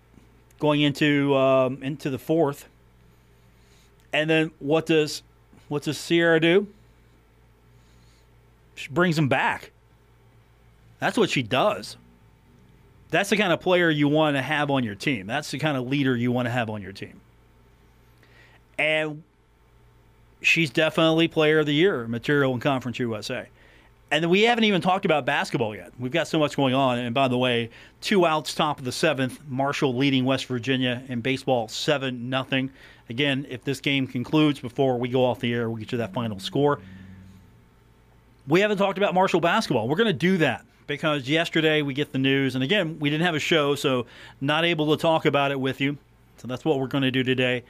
going 0.60 0.80
into 0.80 1.34
um, 1.34 1.82
into 1.82 2.10
the 2.10 2.18
fourth. 2.18 2.68
And 4.12 4.28
then 4.28 4.50
what 4.58 4.86
does 4.86 5.22
what 5.68 5.82
does 5.82 5.98
Sierra 5.98 6.40
do? 6.40 6.68
She 8.74 8.88
brings 8.88 9.16
them 9.16 9.28
back. 9.28 9.72
That's 11.00 11.16
what 11.16 11.30
she 11.30 11.42
does. 11.42 11.96
That's 13.10 13.30
the 13.30 13.36
kind 13.36 13.52
of 13.52 13.60
player 13.60 13.90
you 13.90 14.08
want 14.08 14.36
to 14.36 14.42
have 14.42 14.70
on 14.70 14.84
your 14.84 14.94
team. 14.94 15.26
That's 15.26 15.50
the 15.50 15.58
kind 15.58 15.76
of 15.76 15.86
leader 15.86 16.16
you 16.16 16.30
want 16.30 16.46
to 16.46 16.50
have 16.50 16.68
on 16.68 16.82
your 16.82 16.92
team. 16.92 17.20
And 18.78 19.22
she's 20.42 20.70
definitely 20.70 21.28
player 21.28 21.60
of 21.60 21.66
the 21.66 21.72
year 21.72 22.06
material 22.06 22.52
in 22.52 22.60
Conference 22.60 22.98
USA. 22.98 23.48
And 24.10 24.30
we 24.30 24.42
haven't 24.42 24.64
even 24.64 24.80
talked 24.80 25.04
about 25.04 25.26
basketball 25.26 25.74
yet. 25.74 25.92
We've 25.98 26.12
got 26.12 26.28
so 26.28 26.38
much 26.38 26.56
going 26.56 26.74
on. 26.74 26.98
And 26.98 27.14
by 27.14 27.28
the 27.28 27.36
way, 27.36 27.70
two 28.00 28.24
outs, 28.24 28.54
top 28.54 28.78
of 28.78 28.84
the 28.84 28.92
seventh. 28.92 29.38
Marshall 29.46 29.94
leading 29.94 30.24
West 30.24 30.46
Virginia 30.46 31.02
in 31.08 31.20
baseball, 31.20 31.68
seven 31.68 32.30
nothing. 32.30 32.70
Again, 33.10 33.46
if 33.50 33.64
this 33.64 33.80
game 33.80 34.06
concludes 34.06 34.60
before 34.60 34.98
we 34.98 35.08
go 35.08 35.24
off 35.24 35.40
the 35.40 35.52
air, 35.52 35.68
we'll 35.68 35.78
get 35.78 35.92
you 35.92 35.98
that 35.98 36.14
final 36.14 36.38
score. 36.38 36.80
We 38.46 38.60
haven't 38.60 38.78
talked 38.78 38.96
about 38.96 39.12
Marshall 39.12 39.40
basketball. 39.40 39.88
We're 39.88 39.96
going 39.96 40.06
to 40.06 40.12
do 40.14 40.38
that 40.38 40.64
because 40.88 41.28
yesterday 41.28 41.82
we 41.82 41.94
get 41.94 42.10
the 42.10 42.18
news, 42.18 42.56
and 42.56 42.64
again, 42.64 42.98
we 42.98 43.10
didn't 43.10 43.24
have 43.24 43.36
a 43.36 43.40
show, 43.40 43.76
so 43.76 44.06
not 44.40 44.64
able 44.64 44.96
to 44.96 45.00
talk 45.00 45.24
about 45.26 45.52
it 45.52 45.60
with 45.60 45.80
you. 45.80 45.96
So 46.38 46.48
that's 46.48 46.64
what 46.64 46.80
we're 46.80 46.88
going 46.88 47.02
to 47.02 47.12
do 47.12 47.22
today. 47.22 47.62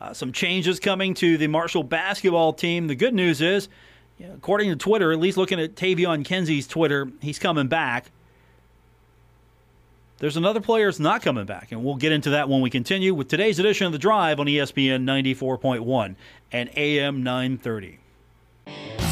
Uh, 0.00 0.12
some 0.12 0.30
changes 0.30 0.78
coming 0.78 1.14
to 1.14 1.38
the 1.38 1.48
Marshall 1.48 1.82
basketball 1.82 2.52
team. 2.52 2.86
The 2.86 2.94
good 2.94 3.14
news 3.14 3.40
is, 3.40 3.68
you 4.18 4.28
know, 4.28 4.34
according 4.34 4.70
to 4.70 4.76
Twitter, 4.76 5.10
at 5.10 5.18
least 5.18 5.36
looking 5.36 5.58
at 5.58 5.74
Taevion 5.74 6.24
Kinsey's 6.24 6.68
Twitter, 6.68 7.10
he's 7.20 7.38
coming 7.38 7.66
back. 7.66 8.10
There's 10.18 10.36
another 10.36 10.60
player 10.60 10.86
that's 10.86 10.98
not 10.98 11.22
coming 11.22 11.44
back, 11.44 11.72
and 11.72 11.84
we'll 11.84 11.96
get 11.96 12.12
into 12.12 12.30
that 12.30 12.48
when 12.48 12.60
we 12.60 12.70
continue 12.70 13.14
with 13.14 13.28
today's 13.28 13.58
edition 13.58 13.86
of 13.86 13.92
The 13.92 13.98
Drive 13.98 14.38
on 14.38 14.46
ESPN 14.46 15.04
94.1 15.04 16.14
and 16.52 16.70
AM 16.76 17.22
930. 17.22 17.98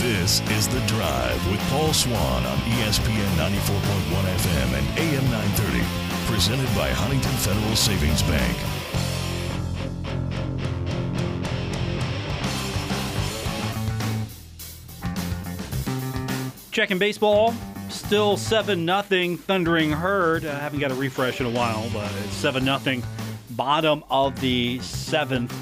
This 0.04 0.42
is 0.50 0.68
The 0.68 0.80
Drive 0.86 1.50
with 1.50 1.58
Paul 1.70 1.94
Swann 1.94 2.44
on 2.44 2.58
ESPN 2.58 3.26
94.1 3.38 3.54
FM 4.36 4.78
and 4.78 4.98
AM 4.98 5.24
930. 5.30 5.82
Presented 6.30 6.66
by 6.76 6.90
Huntington 6.90 7.32
Federal 7.32 7.74
Savings 7.74 8.22
Bank. 8.24 8.54
Checking 16.70 16.98
baseball. 16.98 17.54
Still 17.88 18.36
7 18.36 18.84
0 18.84 19.36
Thundering 19.38 19.90
Herd. 19.90 20.44
I 20.44 20.58
haven't 20.58 20.80
got 20.80 20.90
a 20.90 20.94
refresh 20.94 21.40
in 21.40 21.46
a 21.46 21.50
while, 21.50 21.88
but 21.94 22.12
it's 22.26 22.34
7 22.34 22.62
0. 22.62 23.02
Bottom 23.52 24.04
of 24.10 24.38
the 24.42 24.80
seventh. 24.80 25.54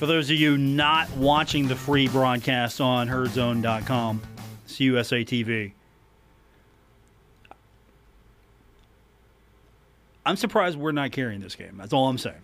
For 0.00 0.06
those 0.06 0.30
of 0.30 0.36
you 0.36 0.56
not 0.56 1.14
watching 1.18 1.68
the 1.68 1.76
free 1.76 2.08
broadcast 2.08 2.80
on 2.80 3.06
herdzone.com, 3.06 4.22
it's 4.64 4.80
USA 4.80 5.22
TV. 5.26 5.72
I'm 10.24 10.36
surprised 10.36 10.78
we're 10.78 10.92
not 10.92 11.12
carrying 11.12 11.42
this 11.42 11.54
game. 11.54 11.76
That's 11.76 11.92
all 11.92 12.08
I'm 12.08 12.16
saying. 12.16 12.40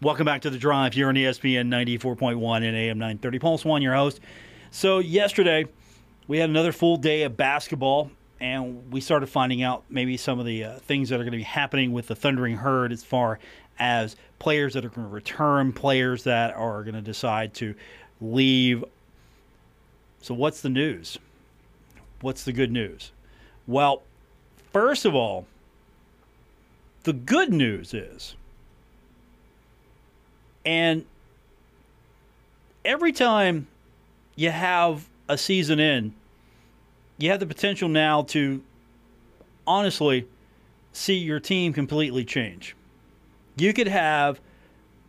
Welcome 0.00 0.24
back 0.24 0.40
to 0.40 0.48
the 0.48 0.56
drive 0.56 0.94
here 0.94 1.10
on 1.10 1.16
ESPN 1.16 1.68
94.1 1.68 2.56
and 2.56 2.74
AM 2.74 2.96
930. 2.96 3.38
Paul 3.40 3.58
Swann, 3.58 3.82
your 3.82 3.92
host. 3.92 4.20
So, 4.70 5.00
yesterday, 5.00 5.66
we 6.28 6.38
had 6.38 6.48
another 6.48 6.72
full 6.72 6.96
day 6.96 7.24
of 7.24 7.36
basketball, 7.36 8.10
and 8.40 8.90
we 8.90 9.02
started 9.02 9.26
finding 9.26 9.62
out 9.62 9.84
maybe 9.90 10.16
some 10.16 10.40
of 10.40 10.46
the 10.46 10.64
uh, 10.64 10.78
things 10.78 11.10
that 11.10 11.16
are 11.16 11.24
going 11.24 11.32
to 11.32 11.36
be 11.36 11.42
happening 11.42 11.92
with 11.92 12.06
the 12.06 12.14
Thundering 12.14 12.56
Herd 12.56 12.90
as 12.90 13.04
far 13.04 13.38
as 13.80 14.14
players 14.38 14.74
that 14.74 14.84
are 14.84 14.90
going 14.90 15.06
to 15.06 15.12
return, 15.12 15.72
players 15.72 16.24
that 16.24 16.54
are 16.54 16.84
going 16.84 16.94
to 16.94 17.00
decide 17.00 17.54
to 17.54 17.74
leave. 18.20 18.84
So, 20.20 20.34
what's 20.34 20.60
the 20.60 20.68
news? 20.68 21.18
What's 22.20 22.44
the 22.44 22.52
good 22.52 22.70
news? 22.70 23.10
Well, 23.66 24.02
first 24.72 25.04
of 25.06 25.14
all, 25.14 25.46
the 27.04 27.14
good 27.14 27.50
news 27.52 27.94
is, 27.94 28.36
and 30.66 31.06
every 32.84 33.12
time 33.12 33.66
you 34.36 34.50
have 34.50 35.08
a 35.28 35.38
season 35.38 35.80
in, 35.80 36.12
you 37.16 37.30
have 37.30 37.40
the 37.40 37.46
potential 37.46 37.88
now 37.88 38.22
to 38.24 38.62
honestly 39.66 40.26
see 40.92 41.16
your 41.16 41.40
team 41.40 41.72
completely 41.72 42.24
change. 42.24 42.74
You 43.56 43.72
could 43.72 43.88
have 43.88 44.40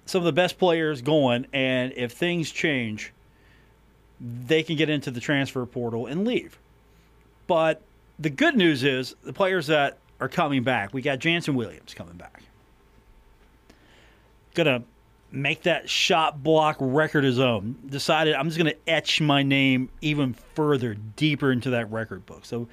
some 0.06 0.20
of 0.20 0.26
the 0.26 0.34
best 0.34 0.58
players 0.58 1.02
going, 1.02 1.48
and 1.54 1.94
if 1.96 2.12
things 2.12 2.52
change, 2.52 3.14
they 4.20 4.64
can 4.64 4.76
get 4.76 4.90
into 4.90 5.12
the 5.12 5.20
transfer 5.20 5.66
portal 5.66 6.08
and 6.08 6.26
leave. 6.26 6.58
But 7.48 7.82
the 8.20 8.30
good 8.30 8.56
news 8.56 8.84
is 8.84 9.16
the 9.24 9.34
players 9.34 9.68
that 9.68 9.98
are 10.20 10.30
coming 10.30 10.64
back. 10.64 10.94
We 10.94 11.02
got 11.02 11.20
Jannson 11.20 11.56
Williams 11.56 11.94
coming 11.94 12.16
back. 12.16 12.44
Gonna 14.54 14.84
make 15.32 15.64
that 15.64 15.90
shot 15.90 16.44
block 16.44 16.78
record 16.80 17.24
his 17.24 17.40
own. 17.40 17.76
Decided 17.90 18.36
I'm 18.36 18.48
just 18.48 18.58
gonna 18.58 18.74
etch 18.86 19.22
my 19.22 19.44
name 19.44 19.90
even 20.02 20.34
further, 20.56 20.94
deeper 21.16 21.52
into 21.52 21.72
that 21.72 21.90
record 21.92 22.26
book. 22.26 22.46
So, 22.46 22.68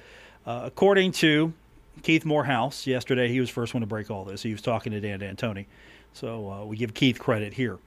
uh, 0.45 0.61
according 0.65 1.13
to 1.13 1.53
Keith 2.01 2.25
Morehouse, 2.25 2.87
yesterday 2.87 3.27
he 3.27 3.39
was 3.39 3.49
first 3.49 3.73
one 3.73 3.81
to 3.81 3.87
break 3.87 4.09
all 4.09 4.25
this. 4.25 4.41
He 4.41 4.51
was 4.51 4.61
talking 4.61 4.91
to 4.91 4.99
Dan 4.99 5.19
D'Antoni. 5.19 5.65
So 6.13 6.49
uh, 6.49 6.65
we 6.65 6.77
give 6.77 6.93
Keith 6.93 7.19
credit 7.19 7.53
here. 7.53 7.77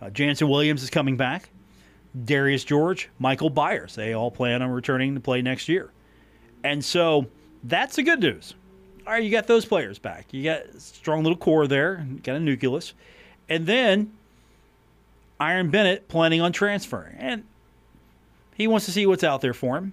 Uh, 0.00 0.10
Jannson 0.10 0.48
Williams 0.48 0.82
is 0.82 0.90
coming 0.90 1.16
back. 1.16 1.50
Darius 2.24 2.64
George, 2.64 3.08
Mikel 3.18 3.48
Beyers, 3.48 3.94
they 3.94 4.12
all 4.12 4.30
plan 4.30 4.60
on 4.60 4.70
returning 4.70 5.14
to 5.14 5.20
play 5.20 5.40
next 5.40 5.68
year. 5.68 5.90
And 6.62 6.84
so 6.84 7.26
that's 7.64 7.96
the 7.96 8.02
good 8.02 8.20
news 8.20 8.54
all 9.06 9.12
right, 9.12 9.22
you 9.22 9.30
got 9.30 9.46
those 9.46 9.64
players 9.64 9.98
back. 9.98 10.26
You 10.30 10.44
got 10.44 10.62
strong 10.80 11.22
little 11.22 11.36
core 11.36 11.66
there, 11.66 12.06
got 12.22 12.36
a 12.36 12.40
nucleus. 12.40 12.94
And 13.48 13.66
then 13.66 14.12
Iran 15.40 15.70
Bennett 15.70 16.08
planning 16.08 16.40
on 16.40 16.52
transferring. 16.52 17.16
And 17.18 17.44
he 18.54 18.66
wants 18.66 18.86
to 18.86 18.92
see 18.92 19.06
what's 19.06 19.24
out 19.24 19.40
there 19.40 19.54
for 19.54 19.76
him. 19.76 19.92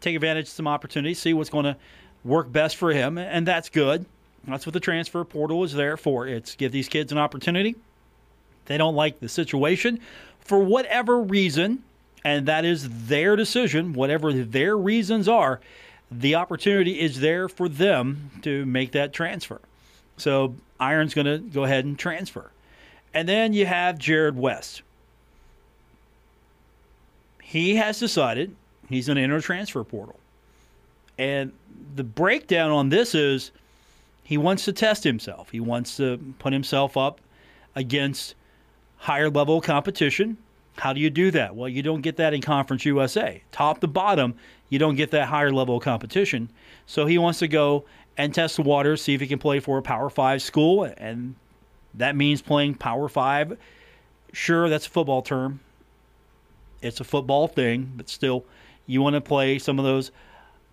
Take 0.00 0.14
advantage 0.14 0.46
of 0.46 0.50
some 0.50 0.68
opportunities, 0.68 1.18
see 1.18 1.34
what's 1.34 1.50
going 1.50 1.64
to 1.64 1.76
work 2.24 2.50
best 2.50 2.76
for 2.76 2.92
him, 2.92 3.18
and 3.18 3.46
that's 3.46 3.68
good. 3.68 4.06
That's 4.46 4.66
what 4.66 4.72
the 4.72 4.80
transfer 4.80 5.24
portal 5.24 5.64
is 5.64 5.72
there 5.72 5.96
for. 5.96 6.26
It's 6.26 6.56
give 6.56 6.72
these 6.72 6.88
kids 6.88 7.12
an 7.12 7.18
opportunity. 7.18 7.76
They 8.66 8.76
don't 8.76 8.94
like 8.94 9.20
the 9.20 9.28
situation 9.28 10.00
for 10.40 10.58
whatever 10.58 11.20
reason, 11.20 11.82
and 12.24 12.46
that 12.46 12.64
is 12.64 13.06
their 13.06 13.36
decision, 13.36 13.92
whatever 13.92 14.32
their 14.32 14.76
reasons 14.76 15.28
are 15.28 15.60
the 16.12 16.34
opportunity 16.34 17.00
is 17.00 17.20
there 17.20 17.48
for 17.48 17.68
them 17.68 18.30
to 18.42 18.66
make 18.66 18.92
that 18.92 19.12
transfer. 19.12 19.60
So 20.16 20.54
Iran's 20.80 21.14
going 21.14 21.26
to 21.26 21.38
go 21.38 21.64
ahead 21.64 21.84
and 21.84 21.98
transfer. 21.98 22.50
And 23.14 23.28
then 23.28 23.52
you 23.52 23.66
have 23.66 23.98
Jared 23.98 24.36
West. 24.36 24.82
He 27.42 27.76
has 27.76 27.98
decided 27.98 28.54
he's 28.88 29.06
going 29.06 29.16
to 29.16 29.22
enter 29.22 29.40
transfer 29.40 29.82
portal. 29.84 30.18
And 31.18 31.52
the 31.94 32.04
breakdown 32.04 32.70
on 32.70 32.88
this 32.88 33.14
is 33.14 33.50
he 34.24 34.38
wants 34.38 34.64
to 34.64 34.72
test 34.72 35.04
himself. 35.04 35.50
He 35.50 35.60
wants 35.60 35.96
to 35.98 36.18
put 36.38 36.52
himself 36.52 36.96
up 36.96 37.20
against 37.74 38.34
higher 38.96 39.30
level 39.30 39.60
competition. 39.60 40.38
How 40.76 40.92
do 40.92 41.00
you 41.00 41.10
do 41.10 41.30
that? 41.32 41.54
Well, 41.54 41.68
you 41.68 41.82
don't 41.82 42.00
get 42.00 42.16
that 42.16 42.32
in 42.32 42.40
Conference 42.40 42.84
USA. 42.84 43.42
Top 43.52 43.80
to 43.80 43.86
bottom, 43.86 44.34
you 44.70 44.78
don't 44.78 44.94
get 44.94 45.10
that 45.10 45.28
higher 45.28 45.52
level 45.52 45.80
competition. 45.80 46.48
So 46.86 47.04
he 47.04 47.18
wants 47.18 47.40
to 47.40 47.48
go 47.48 47.84
and 48.16 48.34
test 48.34 48.56
the 48.56 48.62
water, 48.62 48.96
see 48.96 49.14
if 49.14 49.20
he 49.20 49.26
can 49.26 49.38
play 49.38 49.60
for 49.60 49.78
a 49.78 49.82
Power 49.82 50.08
Five 50.08 50.42
school, 50.42 50.84
and 50.84 51.34
that 51.94 52.16
means 52.16 52.40
playing 52.40 52.76
Power 52.76 53.08
Five. 53.08 53.58
Sure, 54.32 54.68
that's 54.68 54.86
a 54.86 54.90
football 54.90 55.22
term. 55.22 55.60
It's 56.80 57.00
a 57.00 57.04
football 57.04 57.48
thing, 57.48 57.92
but 57.96 58.08
still, 58.08 58.44
you 58.86 59.02
want 59.02 59.14
to 59.14 59.20
play 59.20 59.58
some 59.58 59.78
of 59.78 59.84
those 59.84 60.10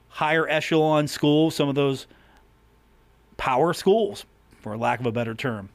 higher 0.10 0.48
echelon 0.48 1.08
schools, 1.08 1.56
some 1.56 1.70
of 1.70 1.76
those 1.76 2.08
power 3.38 3.74
schools, 3.74 4.26
for 4.60 4.76
lack 4.78 5.00
of 5.00 5.06
a 5.06 5.12
better 5.12 5.34
term. 5.34 5.70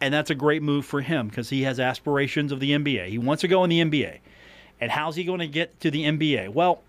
And 0.00 0.14
that's 0.14 0.30
a 0.30 0.34
great 0.34 0.62
move 0.62 0.86
for 0.86 1.02
him 1.02 1.28
because 1.28 1.50
he 1.50 1.62
has 1.62 1.78
aspirations 1.78 2.52
of 2.52 2.60
the 2.60 2.70
NBA. 2.70 3.08
He 3.08 3.18
wants 3.18 3.42
to 3.42 3.48
go 3.48 3.64
in 3.64 3.70
the 3.70 3.80
NBA. 3.80 4.18
And 4.80 4.90
how's 4.90 5.16
he 5.16 5.24
going 5.24 5.40
to 5.40 5.46
get 5.46 5.78
to 5.80 5.90
the 5.90 6.04
NBA? 6.04 6.50
Well, 6.50 6.82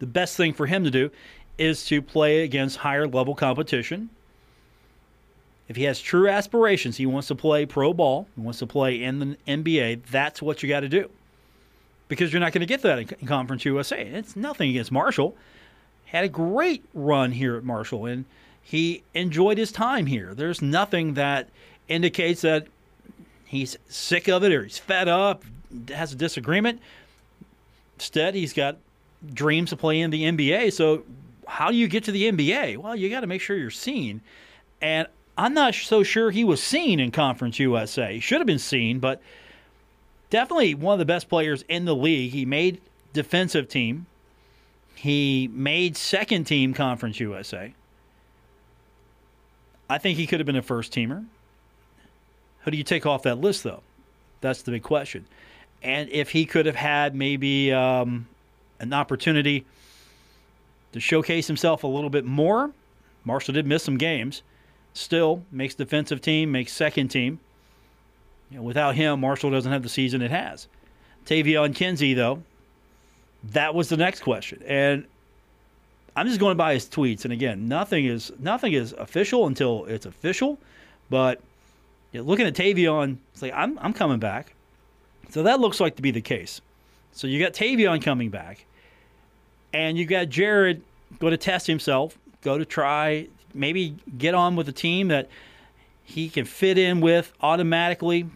the 0.00 0.06
best 0.06 0.36
thing 0.36 0.52
for 0.52 0.66
him 0.66 0.82
to 0.84 0.90
do 0.90 1.10
is 1.58 1.84
to 1.86 2.02
play 2.02 2.42
against 2.42 2.78
higher 2.78 3.06
level 3.06 3.34
competition. 3.34 4.10
If 5.68 5.76
he 5.76 5.84
has 5.84 6.00
true 6.00 6.28
aspirations, 6.28 6.96
he 6.96 7.06
wants 7.06 7.28
to 7.28 7.34
play 7.34 7.64
pro 7.64 7.94
ball, 7.94 8.26
he 8.34 8.40
wants 8.40 8.58
to 8.58 8.66
play 8.66 9.02
in 9.02 9.18
the 9.18 9.36
NBA, 9.46 10.06
that's 10.10 10.42
what 10.42 10.62
you 10.62 10.68
got 10.68 10.80
to 10.80 10.88
do. 10.88 11.08
Because 12.14 12.32
you're 12.32 12.40
not 12.40 12.52
going 12.52 12.60
to 12.60 12.66
get 12.66 12.82
that 12.82 12.98
in 12.98 13.26
Conference 13.26 13.64
USA. 13.64 14.00
It's 14.00 14.36
nothing 14.36 14.70
against 14.70 14.92
Marshall. 14.92 15.36
Had 16.06 16.24
a 16.24 16.28
great 16.28 16.84
run 16.94 17.32
here 17.32 17.56
at 17.56 17.64
Marshall, 17.64 18.06
and 18.06 18.24
he 18.62 19.02
enjoyed 19.14 19.58
his 19.58 19.72
time 19.72 20.06
here. 20.06 20.32
There's 20.32 20.62
nothing 20.62 21.14
that 21.14 21.48
indicates 21.88 22.42
that 22.42 22.66
he's 23.44 23.76
sick 23.88 24.28
of 24.28 24.44
it 24.44 24.52
or 24.52 24.62
he's 24.62 24.78
fed 24.78 25.08
up, 25.08 25.44
has 25.88 26.12
a 26.12 26.16
disagreement. 26.16 26.80
Instead, 27.96 28.34
he's 28.34 28.52
got 28.52 28.76
dreams 29.32 29.70
to 29.70 29.76
play 29.76 30.00
in 30.00 30.10
the 30.10 30.22
NBA. 30.24 30.72
So, 30.72 31.02
how 31.46 31.70
do 31.70 31.76
you 31.76 31.88
get 31.88 32.04
to 32.04 32.12
the 32.12 32.30
NBA? 32.30 32.78
Well, 32.78 32.96
you 32.96 33.10
got 33.10 33.20
to 33.20 33.26
make 33.26 33.40
sure 33.40 33.56
you're 33.56 33.70
seen. 33.70 34.20
And 34.80 35.08
I'm 35.36 35.52
not 35.52 35.74
so 35.74 36.02
sure 36.02 36.30
he 36.30 36.44
was 36.44 36.62
seen 36.62 37.00
in 37.00 37.10
Conference 37.10 37.58
USA. 37.58 38.14
He 38.14 38.20
should 38.20 38.38
have 38.38 38.46
been 38.46 38.58
seen, 38.58 38.98
but 38.98 39.20
definitely 40.30 40.74
one 40.74 40.94
of 40.94 40.98
the 40.98 41.04
best 41.04 41.28
players 41.28 41.64
in 41.68 41.84
the 41.84 41.94
league. 41.94 42.32
He 42.32 42.44
made 42.44 42.80
defensive 43.12 43.68
team. 43.68 44.06
He 44.94 45.48
made 45.52 45.96
second 45.96 46.44
team 46.44 46.74
Conference 46.74 47.20
USA. 47.20 47.74
I 49.88 49.98
think 49.98 50.18
he 50.18 50.26
could 50.26 50.40
have 50.40 50.46
been 50.46 50.56
a 50.56 50.62
first 50.62 50.92
teamer. 50.92 51.24
Who 52.60 52.70
do 52.70 52.76
you 52.76 52.84
take 52.84 53.04
off 53.04 53.22
that 53.24 53.38
list, 53.38 53.62
though? 53.62 53.82
That's 54.40 54.62
the 54.62 54.70
big 54.70 54.82
question. 54.82 55.26
And 55.82 56.08
if 56.08 56.30
he 56.30 56.46
could 56.46 56.64
have 56.66 56.76
had 56.76 57.14
maybe 57.14 57.72
um, 57.72 58.26
an 58.80 58.92
opportunity 58.92 59.66
to 60.92 61.00
showcase 61.00 61.46
himself 61.46 61.84
a 61.84 61.86
little 61.86 62.08
bit 62.08 62.24
more, 62.24 62.70
Marshall 63.24 63.54
did 63.54 63.66
miss 63.66 63.82
some 63.82 63.98
games. 63.98 64.42
Still 64.94 65.44
makes 65.50 65.74
defensive 65.74 66.20
team, 66.20 66.52
makes 66.52 66.72
second 66.72 67.08
team. 67.08 67.40
You 68.50 68.58
know, 68.58 68.62
without 68.62 68.94
him, 68.94 69.20
Marshall 69.20 69.50
doesn't 69.50 69.70
have 69.70 69.82
the 69.82 69.88
season 69.88 70.22
it 70.22 70.30
has. 70.30 70.68
Taevion 71.26 71.74
Kinsey, 71.74 72.14
though, 72.14 72.42
that 73.52 73.74
was 73.74 73.88
the 73.88 73.96
next 73.96 74.20
question. 74.20 74.62
And 74.66 75.06
I'm 76.16 76.26
just 76.26 76.40
going 76.40 76.56
by 76.56 76.74
his 76.74 76.86
tweets. 76.86 77.24
And 77.24 77.32
again, 77.32 77.68
nothing 77.68 78.04
is 78.04 78.32
nothing 78.38 78.72
is 78.72 78.92
official 78.92 79.46
until 79.46 79.84
it's 79.86 80.06
official. 80.06 80.58
But 81.10 81.40
you 82.12 82.20
know, 82.20 82.26
looking 82.26 82.46
at 82.46 82.54
Taevion, 82.54 83.18
it's 83.32 83.42
like 83.42 83.52
I'm 83.54 83.78
I'm 83.80 83.92
coming 83.92 84.18
back. 84.18 84.54
So 85.30 85.42
that 85.42 85.60
looks 85.60 85.80
like 85.80 85.96
to 85.96 86.02
be 86.02 86.10
the 86.10 86.20
case. 86.20 86.60
So 87.12 87.26
you 87.26 87.40
got 87.40 87.52
Taevion 87.52 88.02
coming 88.02 88.30
back, 88.30 88.64
and 89.72 89.98
you 89.98 90.04
got 90.04 90.28
Jared 90.28 90.82
go 91.18 91.30
to 91.30 91.36
test 91.36 91.66
himself, 91.66 92.18
go 92.42 92.58
to 92.58 92.64
try 92.64 93.28
maybe 93.54 93.96
get 94.18 94.34
on 94.34 94.56
with 94.56 94.68
a 94.68 94.72
team 94.72 95.08
that 95.08 95.28
he 96.02 96.28
can 96.28 96.44
fit 96.44 96.76
in 96.76 97.00
with 97.00 97.32
automatically, 97.40 98.26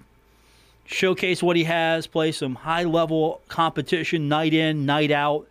showcase 0.88 1.42
what 1.42 1.54
he 1.54 1.64
has, 1.64 2.06
play 2.06 2.32
some 2.32 2.54
high 2.54 2.84
level 2.84 3.42
competition 3.48 4.26
night 4.26 4.54
in, 4.54 4.86
night 4.86 5.10
out, 5.10 5.46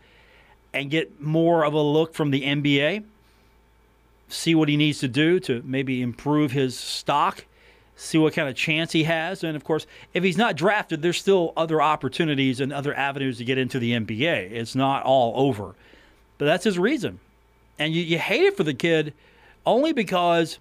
and 0.73 0.89
get 0.89 1.21
more 1.21 1.63
of 1.63 1.73
a 1.73 1.81
look 1.81 2.13
from 2.15 2.31
the 2.31 2.41
NBA. 2.41 3.03
See 4.29 4.55
what 4.55 4.67
he 4.67 4.75
needs 4.75 4.99
to 4.99 5.07
do 5.07 5.39
to 5.41 5.61
maybe 5.63 6.01
improve 6.01 6.51
his 6.51 6.77
stock, 6.77 7.45
see 7.95 8.17
what 8.17 8.33
kind 8.33 8.49
of 8.49 8.55
chance 8.55 8.91
he 8.91 9.03
has. 9.03 9.43
And 9.43 9.55
of 9.55 9.63
course, 9.63 9.85
if 10.13 10.23
he's 10.23 10.37
not 10.37 10.55
drafted, 10.55 11.01
there's 11.03 11.19
still 11.19 11.53
other 11.55 11.81
opportunities 11.81 12.59
and 12.59 12.73
other 12.73 12.93
avenues 12.95 13.37
to 13.37 13.45
get 13.45 13.59
into 13.59 13.79
the 13.79 13.91
NBA. 13.91 14.51
It's 14.51 14.75
not 14.75 15.03
all 15.03 15.33
over. 15.35 15.75
But 16.39 16.45
that's 16.45 16.63
his 16.63 16.79
reason. 16.79 17.19
And 17.77 17.93
you, 17.93 18.01
you 18.01 18.17
hate 18.17 18.43
it 18.43 18.57
for 18.57 18.63
the 18.63 18.73
kid 18.73 19.13
only 19.67 19.93
because 19.93 20.57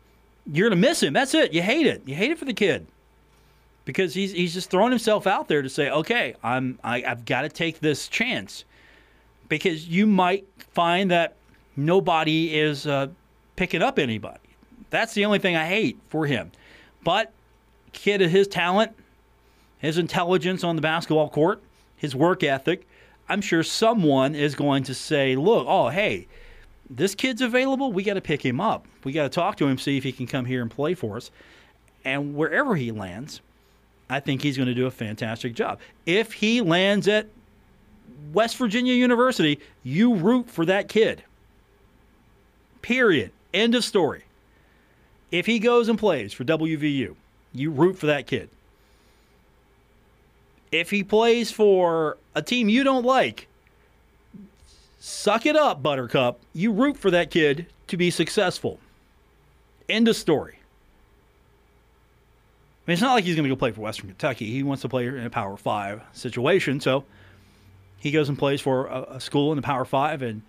you're 0.46 0.68
going 0.68 0.80
to 0.80 0.88
miss 0.88 1.02
him. 1.02 1.14
That's 1.14 1.32
it. 1.32 1.54
You 1.54 1.62
hate 1.62 1.86
it. 1.86 2.02
You 2.04 2.14
hate 2.14 2.30
it 2.30 2.38
for 2.38 2.44
the 2.44 2.54
kid 2.54 2.86
because 3.86 4.12
he's 4.12 4.32
he's 4.32 4.52
just 4.52 4.68
throwing 4.68 4.90
himself 4.90 5.26
out 5.26 5.48
there 5.48 5.62
to 5.62 5.70
say, 5.70 5.88
okay, 5.88 6.34
I'm 6.42 6.78
I, 6.84 7.02
I've 7.04 7.24
got 7.24 7.42
to 7.42 7.48
take 7.48 7.80
this 7.80 8.08
chance 8.08 8.66
because 9.48 9.88
you 9.88 10.06
might 10.06 10.46
find 10.58 11.10
that 11.10 11.36
nobody 11.76 12.54
is 12.54 12.86
uh, 12.86 13.06
picking 13.56 13.80
up 13.80 13.98
anybody. 13.98 14.40
That's 14.90 15.14
the 15.14 15.24
only 15.24 15.38
thing 15.38 15.56
I 15.56 15.66
hate 15.66 15.98
for 16.10 16.26
him. 16.26 16.52
But 17.02 17.32
kid, 17.92 18.20
his 18.20 18.46
talent, 18.46 18.92
his 19.78 19.96
intelligence 19.96 20.62
on 20.62 20.76
the 20.76 20.82
basketball 20.82 21.30
court, 21.30 21.62
his 21.96 22.14
work 22.14 22.42
ethic, 22.42 22.86
I'm 23.28 23.40
sure 23.40 23.62
someone 23.62 24.34
is 24.34 24.54
going 24.54 24.82
to 24.84 24.94
say, 24.94 25.36
look, 25.36 25.64
oh 25.66 25.88
hey 25.88 26.26
this 26.88 27.14
kid's 27.14 27.42
available. 27.42 27.92
We 27.92 28.02
got 28.02 28.14
to 28.14 28.20
pick 28.20 28.44
him 28.44 28.60
up. 28.60 28.86
We 29.04 29.12
got 29.12 29.24
to 29.24 29.28
talk 29.28 29.56
to 29.56 29.66
him, 29.66 29.78
see 29.78 29.96
if 29.96 30.04
he 30.04 30.12
can 30.12 30.26
come 30.26 30.44
here 30.44 30.62
and 30.62 30.70
play 30.70 30.94
for 30.94 31.16
us. 31.16 31.30
And 32.04 32.34
wherever 32.34 32.76
he 32.76 32.92
lands, 32.92 33.40
I 34.08 34.20
think 34.20 34.42
he's 34.42 34.56
going 34.56 34.68
to 34.68 34.74
do 34.74 34.86
a 34.86 34.90
fantastic 34.90 35.54
job. 35.54 35.80
If 36.04 36.32
he 36.32 36.60
lands 36.60 37.08
at 37.08 37.26
West 38.32 38.56
Virginia 38.56 38.94
University, 38.94 39.60
you 39.82 40.14
root 40.14 40.48
for 40.48 40.64
that 40.66 40.88
kid. 40.88 41.24
Period. 42.82 43.32
End 43.52 43.74
of 43.74 43.84
story. 43.84 44.24
If 45.32 45.46
he 45.46 45.58
goes 45.58 45.88
and 45.88 45.98
plays 45.98 46.32
for 46.32 46.44
WVU, 46.44 47.16
you 47.52 47.70
root 47.70 47.98
for 47.98 48.06
that 48.06 48.26
kid. 48.26 48.48
If 50.70 50.90
he 50.90 51.02
plays 51.02 51.50
for 51.50 52.16
a 52.34 52.42
team 52.42 52.68
you 52.68 52.84
don't 52.84 53.04
like, 53.04 53.48
Suck 55.08 55.46
it 55.46 55.54
up, 55.54 55.84
Buttercup. 55.84 56.40
You 56.52 56.72
root 56.72 56.96
for 56.96 57.12
that 57.12 57.30
kid 57.30 57.66
to 57.86 57.96
be 57.96 58.10
successful. 58.10 58.80
End 59.88 60.08
of 60.08 60.16
story. 60.16 60.55
Mean, 62.86 62.92
it's 62.92 63.02
not 63.02 63.14
like 63.14 63.24
he's 63.24 63.34
going 63.34 63.48
to 63.48 63.54
go 63.54 63.58
play 63.58 63.72
for 63.72 63.80
Western 63.80 64.08
Kentucky. 64.08 64.50
He 64.50 64.62
wants 64.62 64.82
to 64.82 64.88
play 64.88 65.06
in 65.06 65.26
a 65.26 65.30
Power 65.30 65.56
Five 65.56 66.02
situation, 66.12 66.80
so 66.80 67.04
he 67.98 68.10
goes 68.10 68.28
and 68.28 68.38
plays 68.38 68.60
for 68.60 68.86
a, 68.86 69.02
a 69.14 69.20
school 69.20 69.52
in 69.52 69.56
the 69.56 69.62
Power 69.62 69.84
Five, 69.84 70.22
and 70.22 70.42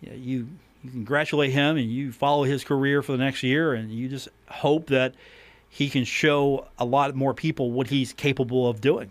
you, 0.00 0.10
know, 0.10 0.16
you 0.16 0.48
you 0.82 0.90
congratulate 0.90 1.52
him 1.52 1.76
and 1.76 1.90
you 1.90 2.12
follow 2.12 2.44
his 2.44 2.62
career 2.62 3.02
for 3.02 3.12
the 3.12 3.18
next 3.18 3.42
year, 3.42 3.74
and 3.74 3.90
you 3.90 4.08
just 4.08 4.28
hope 4.48 4.88
that 4.88 5.14
he 5.68 5.88
can 5.90 6.04
show 6.04 6.66
a 6.78 6.84
lot 6.84 7.14
more 7.14 7.34
people 7.34 7.70
what 7.72 7.88
he's 7.88 8.12
capable 8.12 8.68
of 8.68 8.80
doing 8.80 9.10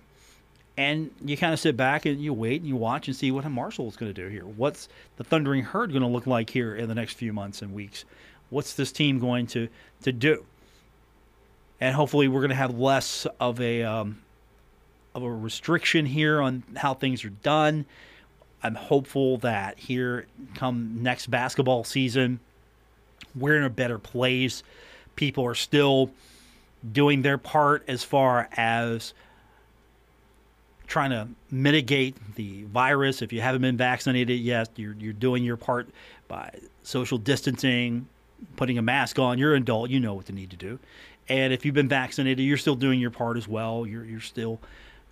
and 0.78 1.12
you 1.24 1.38
kind 1.38 1.54
of 1.54 1.60
sit 1.60 1.78
back 1.78 2.06
and 2.06 2.22
you 2.22 2.34
wait 2.34 2.62
and 2.62 2.68
you 2.68 2.76
watch 2.76 3.08
and 3.08 3.16
see 3.16 3.32
what 3.32 3.50
Marshall 3.50 3.88
is 3.88 3.96
going 3.96 4.14
to 4.14 4.22
do 4.22 4.28
here. 4.30 4.44
What's 4.44 4.90
the 5.18 5.24
Thundering 5.24 5.64
Herd 5.64 5.92
going 5.92 6.02
to 6.02 6.08
look 6.08 6.28
like 6.28 6.50
here 6.50 6.76
in 6.76 6.90
the 6.90 6.96
next 6.96 7.14
few 7.14 7.32
months 7.32 7.62
and 7.62 7.74
weeks? 7.74 8.04
What's 8.50 8.74
this 8.74 8.92
team 8.92 9.20
going 9.20 9.48
to 9.48 9.70
to 10.04 10.12
do? 10.12 10.46
And 11.82 11.96
hopefully, 11.96 12.28
we're 12.28 12.42
going 12.42 12.50
to 12.50 12.56
have 12.56 12.78
less 12.78 13.28
of 13.40 13.60
a 13.60 13.84
um, 13.84 14.22
of 15.14 15.24
a 15.24 15.30
restriction 15.30 16.06
here 16.06 16.42
on 16.42 16.64
how 16.76 16.94
things 16.94 17.24
are 17.26 17.30
done. 17.30 17.86
I'm 18.62 18.76
hopeful 18.76 19.38
that 19.40 19.78
here 19.78 20.28
come 20.56 21.04
next 21.04 21.28
basketball 21.28 21.84
season, 21.84 22.40
we're 23.36 23.58
in 23.58 23.64
a 23.64 23.70
better 23.70 24.00
place. 24.00 24.64
People 25.16 25.46
are 25.46 25.56
still 25.56 26.12
doing 26.92 27.22
their 27.22 27.38
part 27.38 27.84
as 27.88 28.04
far 28.04 28.50
as 28.54 29.14
trying 30.88 31.12
to 31.12 31.28
mitigate 31.50 32.16
the 32.36 32.64
virus. 32.66 33.22
If 33.22 33.34
you 33.34 33.42
haven't 33.42 33.62
been 33.62 33.78
vaccinated 33.78 34.40
yet, 34.40 34.70
you're, 34.76 34.96
you're 35.00 35.14
doing 35.14 35.44
your 35.44 35.58
part 35.58 35.88
by 36.28 36.52
social 36.84 37.18
distancing, 37.18 38.08
putting 38.56 38.78
a 38.78 38.82
mask 38.82 39.18
on. 39.20 39.38
You're 39.38 39.56
an 39.56 39.64
adult, 39.64 39.90
you 39.90 40.00
know 40.00 40.14
what 40.14 40.26
to 40.28 40.34
need 40.34 40.52
to 40.52 40.58
do. 40.58 40.80
And 41.28 41.52
if 41.54 41.66
you've 41.66 41.76
been 41.76 41.90
vaccinated, 41.90 42.46
you're 42.46 42.58
still 42.58 42.76
doing 42.76 43.00
your 43.00 43.12
part 43.12 43.38
as 43.38 43.48
well. 43.48 43.86
You're 43.86 44.06
you're 44.06 44.20
still, 44.20 44.60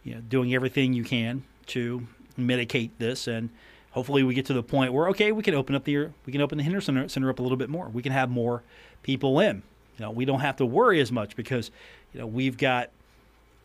you 0.03 0.15
know, 0.15 0.21
doing 0.21 0.53
everything 0.53 0.93
you 0.93 1.03
can 1.03 1.43
to 1.67 2.07
mitigate 2.35 2.97
this 2.99 3.27
and 3.27 3.49
hopefully 3.93 4.23
we 4.23 4.33
get 4.33 4.47
to 4.47 4.53
the 4.53 4.63
point 4.63 4.91
where 4.91 5.07
okay 5.09 5.31
we 5.31 5.43
can 5.43 5.53
open 5.53 5.75
up 5.75 5.83
the 5.83 6.09
we 6.25 6.31
can 6.31 6.41
open 6.41 6.57
the 6.57 6.63
Henderson 6.63 7.07
Center 7.07 7.29
up 7.29 7.39
a 7.39 7.41
little 7.41 7.57
bit 7.57 7.69
more. 7.69 7.89
We 7.89 8.01
can 8.01 8.11
have 8.11 8.29
more 8.29 8.63
people 9.01 9.39
in. 9.39 9.63
You 9.97 10.05
know, 10.05 10.11
we 10.11 10.25
don't 10.25 10.39
have 10.39 10.57
to 10.57 10.65
worry 10.65 10.99
as 10.99 11.11
much 11.11 11.35
because 11.35 11.71
you 12.13 12.19
know 12.19 12.27
we've 12.27 12.57
got 12.57 12.89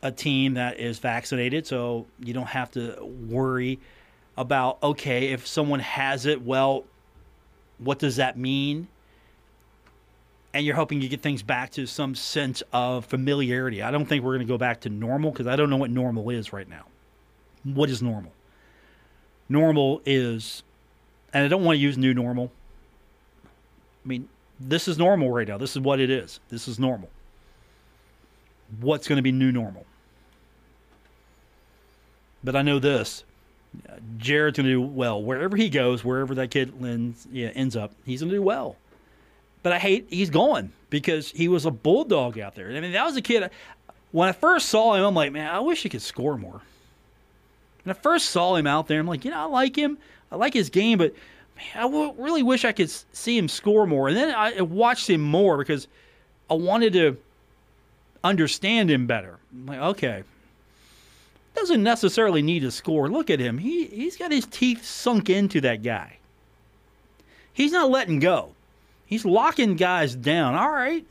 a 0.02 0.12
team 0.12 0.54
that 0.54 0.78
is 0.78 0.98
vaccinated, 0.98 1.66
so 1.66 2.06
you 2.20 2.32
don't 2.32 2.48
have 2.48 2.70
to 2.72 3.02
worry 3.04 3.80
about 4.36 4.80
okay 4.82 5.28
if 5.28 5.46
someone 5.46 5.80
has 5.80 6.26
it. 6.26 6.42
Well, 6.42 6.84
what 7.78 7.98
does 7.98 8.16
that 8.16 8.38
mean? 8.38 8.88
And 10.54 10.64
you're 10.64 10.76
hoping 10.76 11.02
you 11.02 11.08
get 11.08 11.20
things 11.20 11.42
back 11.42 11.70
to 11.72 11.86
some 11.86 12.14
sense 12.14 12.62
of 12.72 13.04
familiarity. 13.04 13.82
I 13.82 13.90
don't 13.90 14.06
think 14.06 14.24
we're 14.24 14.34
going 14.34 14.46
to 14.46 14.50
go 14.52 14.58
back 14.58 14.80
to 14.80 14.88
normal 14.88 15.30
because 15.30 15.46
I 15.46 15.56
don't 15.56 15.68
know 15.68 15.76
what 15.76 15.90
normal 15.90 16.30
is 16.30 16.52
right 16.52 16.68
now. 16.68 16.84
What 17.64 17.90
is 17.90 18.02
normal? 18.02 18.32
Normal 19.48 20.00
is, 20.06 20.62
and 21.32 21.44
I 21.44 21.48
don't 21.48 21.64
want 21.64 21.76
to 21.76 21.80
use 21.80 21.98
new 21.98 22.14
normal. 22.14 22.50
I 23.44 24.08
mean, 24.08 24.28
this 24.58 24.88
is 24.88 24.96
normal 24.96 25.30
right 25.30 25.46
now. 25.46 25.58
This 25.58 25.76
is 25.76 25.80
what 25.80 26.00
it 26.00 26.10
is. 26.10 26.40
This 26.48 26.66
is 26.66 26.78
normal. 26.78 27.10
What's 28.80 29.06
going 29.06 29.16
to 29.16 29.22
be 29.22 29.32
new 29.32 29.52
normal? 29.52 29.84
But 32.42 32.56
I 32.56 32.62
know 32.62 32.78
this 32.78 33.24
Jared's 34.16 34.56
going 34.56 34.66
to 34.66 34.72
do 34.72 34.80
well 34.80 35.22
wherever 35.22 35.56
he 35.56 35.68
goes, 35.68 36.04
wherever 36.04 36.34
that 36.36 36.50
kid 36.50 36.72
ends, 36.82 37.26
yeah, 37.30 37.48
ends 37.48 37.76
up. 37.76 37.92
He's 38.04 38.20
going 38.20 38.30
to 38.30 38.36
do 38.36 38.42
well. 38.42 38.76
But 39.62 39.72
I 39.72 39.78
hate 39.78 40.06
he's 40.10 40.30
gone 40.30 40.72
because 40.90 41.30
he 41.30 41.48
was 41.48 41.66
a 41.66 41.70
bulldog 41.70 42.38
out 42.38 42.54
there. 42.54 42.70
I 42.70 42.80
mean, 42.80 42.92
that 42.92 43.04
was 43.04 43.16
a 43.16 43.22
kid. 43.22 43.50
When 44.12 44.28
I 44.28 44.32
first 44.32 44.68
saw 44.68 44.94
him, 44.94 45.04
I'm 45.04 45.14
like, 45.14 45.32
man, 45.32 45.50
I 45.50 45.60
wish 45.60 45.82
he 45.82 45.88
could 45.88 46.02
score 46.02 46.38
more. 46.38 46.62
When 47.84 47.94
I 47.94 47.98
first 47.98 48.30
saw 48.30 48.56
him 48.56 48.66
out 48.66 48.88
there, 48.88 49.00
I'm 49.00 49.06
like, 49.06 49.24
you 49.24 49.30
know, 49.30 49.40
I 49.40 49.44
like 49.44 49.76
him. 49.76 49.98
I 50.30 50.36
like 50.36 50.54
his 50.54 50.70
game, 50.70 50.98
but 50.98 51.14
man, 51.56 51.66
I 51.74 51.82
w- 51.82 52.14
really 52.18 52.42
wish 52.42 52.64
I 52.64 52.72
could 52.72 52.90
see 52.90 53.36
him 53.36 53.48
score 53.48 53.86
more. 53.86 54.08
And 54.08 54.16
then 54.16 54.34
I 54.34 54.60
watched 54.60 55.08
him 55.08 55.22
more 55.22 55.58
because 55.58 55.88
I 56.50 56.54
wanted 56.54 56.92
to 56.94 57.16
understand 58.24 58.90
him 58.90 59.06
better. 59.06 59.38
I'm 59.52 59.66
like, 59.66 59.78
okay, 59.78 60.22
doesn't 61.54 61.82
necessarily 61.82 62.42
need 62.42 62.60
to 62.60 62.70
score. 62.70 63.08
Look 63.08 63.30
at 63.30 63.40
him. 63.40 63.58
He 63.58 63.86
he's 63.86 64.16
got 64.16 64.30
his 64.30 64.46
teeth 64.46 64.84
sunk 64.84 65.28
into 65.28 65.60
that 65.62 65.82
guy. 65.82 66.18
He's 67.52 67.72
not 67.72 67.90
letting 67.90 68.20
go. 68.20 68.52
He's 69.08 69.24
locking 69.24 69.76
guys 69.76 70.14
down. 70.14 70.54
All 70.54 70.70
right. 70.70 71.04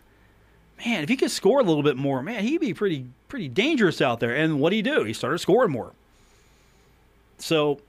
Man, 0.86 1.01
if 1.01 1.10
he 1.10 1.17
could 1.17 1.31
score 1.31 1.60
a 1.60 1.63
little 1.63 1.81
bit 1.81 1.97
more, 1.97 2.21
man, 2.21 2.43
he'd 2.43 2.62
be 2.62 2.75
pretty 2.75 3.07
pretty 3.27 3.47
dangerous 3.47 4.01
out 4.01 4.19
there. 4.19 4.36
And 4.36 4.60
what 4.60 4.69
did 4.69 4.77
he 4.77 4.81
do? 4.83 5.03
He 5.03 5.13
started 5.13 5.39
scoring 5.39 5.71
more. 5.71 5.93
So 7.39 7.81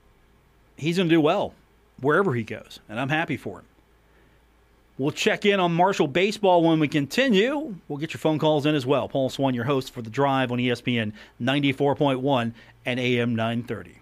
he's 0.75 0.97
going 0.97 1.07
to 1.07 1.15
do 1.15 1.21
well 1.21 1.53
wherever 2.01 2.33
he 2.33 2.43
goes, 2.43 2.79
and 2.89 2.99
I'm 2.99 3.09
happy 3.09 3.37
for 3.37 3.59
him. 3.59 3.65
We'll 4.97 5.11
check 5.11 5.45
in 5.45 5.59
on 5.59 5.73
Marshall 5.73 6.07
baseball 6.07 6.63
when 6.63 6.79
we 6.79 6.87
continue. 6.87 7.75
We'll 7.87 7.99
get 7.99 8.13
your 8.13 8.19
phone 8.19 8.39
calls 8.39 8.65
in 8.65 8.75
as 8.75 8.85
well. 8.85 9.07
Paul 9.07 9.29
Swann, 9.29 9.53
your 9.53 9.63
host 9.63 9.93
for 9.93 10.01
the 10.01 10.09
drive 10.09 10.51
on 10.51 10.57
ESPN 10.57 11.13
94.1 11.41 12.53
and 12.85 12.99
AM 12.99 13.35
930. 13.35 13.98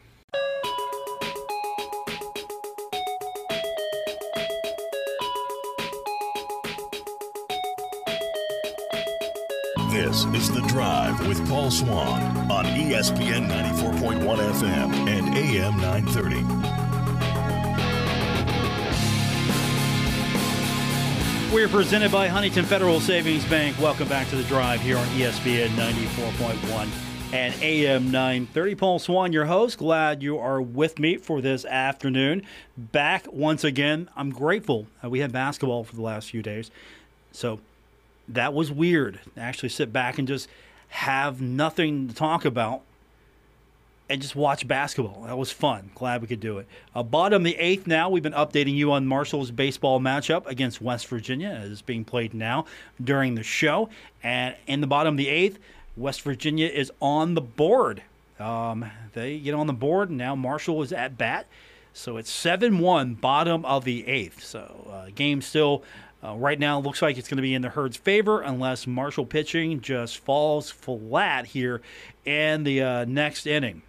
This 10.17 10.33
is 10.33 10.49
The 10.51 10.61
Drive 10.61 11.27
with 11.27 11.47
Paul 11.47 11.69
Swann 11.69 12.19
on 12.49 12.65
ESPN 12.65 13.47
94.1 13.47 14.25
FM 14.25 14.91
and 15.07 15.37
AM 15.37 15.77
930. 15.77 16.37
We're 21.53 21.67
presented 21.67 22.11
by 22.11 22.29
Huntington 22.29 22.65
Federal 22.65 22.99
Savings 22.99 23.45
Bank. 23.45 23.79
Welcome 23.79 24.07
back 24.07 24.27
to 24.29 24.35
the 24.35 24.41
drive 24.45 24.81
here 24.81 24.97
on 24.97 25.05
ESPN 25.09 25.67
94.1 25.67 26.89
and 27.33 27.53
AM 27.61 28.09
930. 28.09 28.73
Paul 28.73 28.97
Swann, 28.97 29.31
your 29.31 29.45
host. 29.45 29.77
Glad 29.77 30.23
you 30.23 30.39
are 30.39 30.59
with 30.59 30.97
me 30.97 31.17
for 31.17 31.41
this 31.41 31.63
afternoon. 31.63 32.41
Back 32.75 33.31
once 33.31 33.63
again. 33.63 34.09
I'm 34.15 34.31
grateful 34.31 34.87
we 35.03 35.19
had 35.19 35.31
basketball 35.31 35.83
for 35.83 35.95
the 35.95 36.01
last 36.01 36.31
few 36.31 36.41
days. 36.41 36.71
So 37.31 37.59
that 38.29 38.53
was 38.53 38.71
weird. 38.71 39.19
Actually, 39.37 39.69
sit 39.69 39.91
back 39.91 40.17
and 40.17 40.27
just 40.27 40.49
have 40.89 41.41
nothing 41.41 42.07
to 42.07 42.13
talk 42.15 42.45
about 42.45 42.81
and 44.09 44.21
just 44.21 44.35
watch 44.35 44.67
basketball. 44.67 45.23
That 45.23 45.37
was 45.37 45.51
fun. 45.51 45.91
Glad 45.95 46.21
we 46.21 46.27
could 46.27 46.39
do 46.39 46.59
it. 46.59 46.67
Uh, 46.95 47.03
bottom 47.03 47.41
of 47.41 47.45
the 47.45 47.57
eighth 47.57 47.87
now. 47.87 48.09
We've 48.09 48.23
been 48.23 48.33
updating 48.33 48.75
you 48.75 48.91
on 48.91 49.05
Marshall's 49.05 49.51
baseball 49.51 49.99
matchup 49.99 50.45
against 50.47 50.81
West 50.81 51.07
Virginia 51.07 51.49
as 51.49 51.81
being 51.81 52.05
played 52.05 52.33
now 52.33 52.65
during 53.03 53.35
the 53.35 53.43
show. 53.43 53.89
And 54.23 54.55
in 54.65 54.81
the 54.81 54.87
bottom 54.87 55.15
of 55.15 55.17
the 55.17 55.27
eighth, 55.27 55.59
West 55.97 56.21
Virginia 56.21 56.67
is 56.67 56.91
on 57.01 57.33
the 57.33 57.41
board. 57.41 58.01
Um, 58.39 58.85
they 59.13 59.39
get 59.39 59.55
on 59.55 59.67
the 59.67 59.73
board, 59.73 60.09
and 60.09 60.17
now 60.17 60.35
Marshall 60.35 60.81
is 60.83 60.93
at 60.93 61.17
bat. 61.17 61.47
So 61.93 62.17
it's 62.17 62.29
7 62.29 62.77
1, 62.77 63.15
bottom 63.15 63.65
of 63.65 63.83
the 63.83 64.07
eighth. 64.07 64.43
So, 64.43 64.87
uh, 64.91 65.09
game 65.15 65.41
still 65.41 65.83
uh, 66.23 66.35
right 66.35 66.57
now, 66.57 66.79
looks 66.79 67.01
like 67.01 67.17
it's 67.17 67.27
going 67.27 67.37
to 67.37 67.43
be 67.43 67.53
in 67.53 67.61
the 67.61 67.69
Herd's 67.69 67.97
favor 67.97 68.41
unless 68.41 68.87
Marshall 68.87 69.25
pitching 69.25 69.81
just 69.81 70.17
falls 70.17 70.71
flat 70.71 71.45
here 71.47 71.81
in 72.25 72.63
the 72.63 72.81
uh, 72.81 73.05
next 73.05 73.45
inning. 73.45 73.83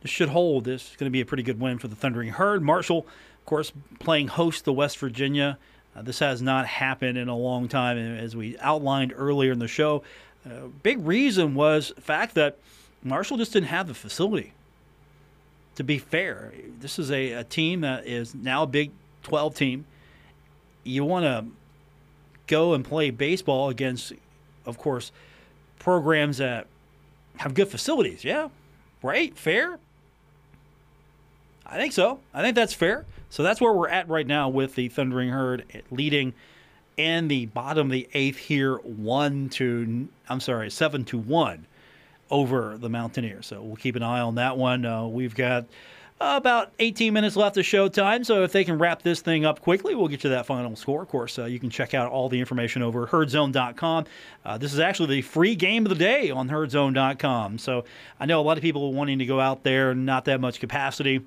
This 0.00 0.10
should 0.10 0.30
hold. 0.30 0.64
This 0.64 0.90
is 0.90 0.96
going 0.96 1.10
to 1.10 1.12
be 1.12 1.20
a 1.20 1.26
pretty 1.26 1.42
good 1.42 1.60
win 1.60 1.78
for 1.78 1.88
the 1.88 1.96
Thundering 1.96 2.30
Herd. 2.30 2.62
Marshall, 2.62 3.06
of 3.38 3.44
course, 3.44 3.72
playing 3.98 4.28
host 4.28 4.64
to 4.64 4.72
West 4.72 4.98
Virginia. 4.98 5.58
Uh, 5.94 6.02
this 6.02 6.20
has 6.20 6.40
not 6.40 6.66
happened 6.66 7.18
in 7.18 7.28
a 7.28 7.36
long 7.36 7.68
time, 7.68 7.98
as 7.98 8.34
we 8.34 8.56
outlined 8.58 9.12
earlier 9.14 9.52
in 9.52 9.58
the 9.58 9.68
show. 9.68 10.02
Uh, 10.46 10.68
big 10.82 11.04
reason 11.04 11.54
was 11.54 11.92
the 11.96 12.00
fact 12.00 12.34
that 12.34 12.56
Marshall 13.02 13.36
just 13.36 13.52
didn't 13.52 13.68
have 13.68 13.88
the 13.88 13.94
facility. 13.94 14.52
To 15.74 15.84
be 15.84 15.98
fair, 15.98 16.54
this 16.80 16.98
is 16.98 17.10
a, 17.10 17.32
a 17.32 17.44
team 17.44 17.82
that 17.82 18.06
is 18.06 18.34
now 18.34 18.62
a 18.62 18.66
Big 18.66 18.92
12 19.24 19.54
team 19.54 19.84
you 20.86 21.04
want 21.04 21.24
to 21.24 21.44
go 22.46 22.74
and 22.74 22.84
play 22.84 23.10
baseball 23.10 23.68
against, 23.68 24.12
of 24.64 24.78
course, 24.78 25.12
programs 25.78 26.38
that 26.38 26.66
have 27.36 27.54
good 27.54 27.68
facilities. 27.68 28.24
Yeah, 28.24 28.48
right? 29.02 29.36
Fair? 29.36 29.78
I 31.66 31.76
think 31.76 31.92
so. 31.92 32.20
I 32.32 32.42
think 32.42 32.54
that's 32.54 32.72
fair. 32.72 33.04
So 33.28 33.42
that's 33.42 33.60
where 33.60 33.72
we're 33.72 33.88
at 33.88 34.08
right 34.08 34.26
now 34.26 34.48
with 34.48 34.76
the 34.76 34.88
Thundering 34.88 35.30
Herd 35.30 35.64
leading 35.90 36.32
and 36.96 37.30
the 37.30 37.46
bottom 37.46 37.88
of 37.88 37.92
the 37.92 38.08
eighth 38.14 38.38
here, 38.38 38.76
one 38.76 39.48
to, 39.50 40.08
I'm 40.28 40.40
sorry, 40.40 40.70
seven 40.70 41.04
to 41.06 41.18
one 41.18 41.66
over 42.30 42.78
the 42.78 42.88
Mountaineers. 42.88 43.46
So 43.46 43.62
we'll 43.62 43.76
keep 43.76 43.96
an 43.96 44.02
eye 44.02 44.20
on 44.20 44.36
that 44.36 44.56
one. 44.56 44.86
Uh, 44.86 45.06
we've 45.06 45.34
got 45.34 45.66
about 46.20 46.72
18 46.78 47.12
minutes 47.12 47.36
left 47.36 47.56
of 47.58 47.64
showtime, 47.64 48.24
so 48.24 48.42
if 48.42 48.52
they 48.52 48.64
can 48.64 48.78
wrap 48.78 49.02
this 49.02 49.20
thing 49.20 49.44
up 49.44 49.60
quickly, 49.60 49.94
we'll 49.94 50.08
get 50.08 50.24
you 50.24 50.30
that 50.30 50.46
final 50.46 50.74
score. 50.74 51.02
Of 51.02 51.08
course, 51.08 51.38
uh, 51.38 51.44
you 51.44 51.58
can 51.58 51.68
check 51.68 51.92
out 51.92 52.10
all 52.10 52.28
the 52.28 52.40
information 52.40 52.82
over 52.82 53.06
herdzone.com. 53.06 54.06
Uh, 54.44 54.58
this 54.58 54.72
is 54.72 54.80
actually 54.80 55.16
the 55.16 55.22
free 55.22 55.54
game 55.54 55.84
of 55.84 55.90
the 55.90 55.96
day 55.96 56.30
on 56.30 56.48
herdzone.com. 56.48 57.58
So 57.58 57.84
I 58.18 58.24
know 58.26 58.40
a 58.40 58.42
lot 58.42 58.56
of 58.56 58.62
people 58.62 58.92
wanting 58.94 59.18
to 59.18 59.26
go 59.26 59.40
out 59.40 59.62
there, 59.62 59.94
not 59.94 60.24
that 60.24 60.40
much 60.40 60.58
capacity, 60.58 61.20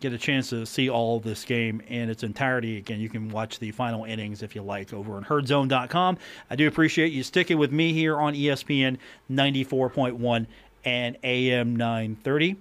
get 0.00 0.12
a 0.12 0.18
chance 0.18 0.50
to 0.50 0.66
see 0.66 0.90
all 0.90 1.20
this 1.20 1.44
game 1.44 1.80
in 1.86 2.10
its 2.10 2.24
entirety. 2.24 2.76
Again, 2.76 2.98
you 2.98 3.08
can 3.08 3.28
watch 3.28 3.60
the 3.60 3.70
final 3.70 4.04
innings 4.04 4.42
if 4.42 4.56
you 4.56 4.62
like 4.62 4.92
over 4.92 5.14
on 5.14 5.24
herdzone.com. 5.24 6.18
I 6.50 6.56
do 6.56 6.66
appreciate 6.66 7.12
you 7.12 7.22
sticking 7.22 7.56
with 7.56 7.70
me 7.70 7.92
here 7.92 8.18
on 8.18 8.34
ESPN 8.34 8.98
94.1 9.30 10.46
and 10.84 11.16
AM 11.22 11.76
930. 11.76 12.56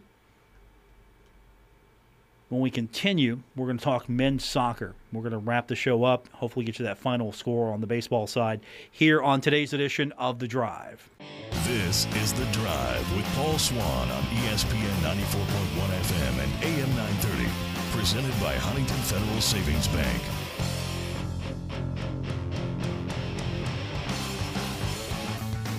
When 2.51 2.59
we 2.59 2.69
continue, 2.69 3.39
we're 3.55 3.67
going 3.67 3.77
to 3.77 3.83
talk 3.83 4.09
men's 4.09 4.43
soccer. 4.43 4.93
We're 5.13 5.21
going 5.21 5.31
to 5.31 5.37
wrap 5.37 5.69
the 5.69 5.75
show 5.77 6.03
up, 6.03 6.27
hopefully, 6.33 6.65
get 6.65 6.79
you 6.79 6.83
that 6.83 6.97
final 6.97 7.31
score 7.31 7.71
on 7.71 7.79
the 7.79 7.87
baseball 7.87 8.27
side 8.27 8.59
here 8.91 9.21
on 9.21 9.39
today's 9.39 9.71
edition 9.71 10.11
of 10.17 10.39
The 10.39 10.49
Drive. 10.49 11.09
This 11.63 12.07
is 12.13 12.33
The 12.33 12.43
Drive 12.51 13.15
with 13.15 13.23
Paul 13.35 13.57
Swann 13.57 14.11
on 14.11 14.23
ESPN 14.23 14.91
94.1 14.99 15.15
FM 16.01 16.43
and 16.43 16.63
AM 16.65 16.89
930. 16.97 17.49
Presented 17.97 18.37
by 18.41 18.53
Huntington 18.55 18.97
Federal 18.97 19.39
Savings 19.39 19.87
Bank. 19.87 20.21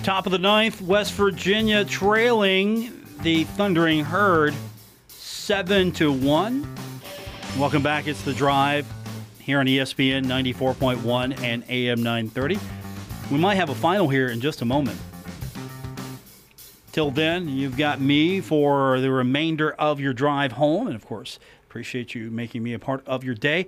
Top 0.03 0.25
of 0.25 0.31
the 0.31 0.39
ninth, 0.39 0.81
West 0.81 1.13
Virginia 1.13 1.85
trailing 1.85 3.05
the 3.21 3.43
Thundering 3.43 4.03
Herd 4.03 4.55
7 5.43 5.91
to 5.91 6.09
1. 6.09 6.75
Welcome 7.57 7.83
back. 7.83 8.07
It's 8.07 8.21
the 8.21 8.31
drive 8.31 8.87
here 9.39 9.59
on 9.59 9.65
ESPN 9.65 10.23
94.1 10.23 11.41
and 11.41 11.65
AM 11.67 12.01
930. 12.01 12.57
We 13.29 13.37
might 13.37 13.55
have 13.55 13.69
a 13.69 13.75
final 13.75 14.07
here 14.07 14.29
in 14.29 14.39
just 14.39 14.61
a 14.61 14.65
moment. 14.65 14.97
Till 16.93 17.11
then, 17.11 17.49
you've 17.49 17.75
got 17.75 17.99
me 17.99 18.39
for 18.39 19.01
the 19.01 19.11
remainder 19.11 19.73
of 19.73 19.99
your 19.99 20.13
drive 20.13 20.53
home. 20.53 20.87
And 20.87 20.95
of 20.95 21.05
course, 21.05 21.39
appreciate 21.65 22.15
you 22.15 22.31
making 22.31 22.63
me 22.63 22.71
a 22.71 22.79
part 22.79 23.05
of 23.05 23.25
your 23.25 23.35
day. 23.35 23.67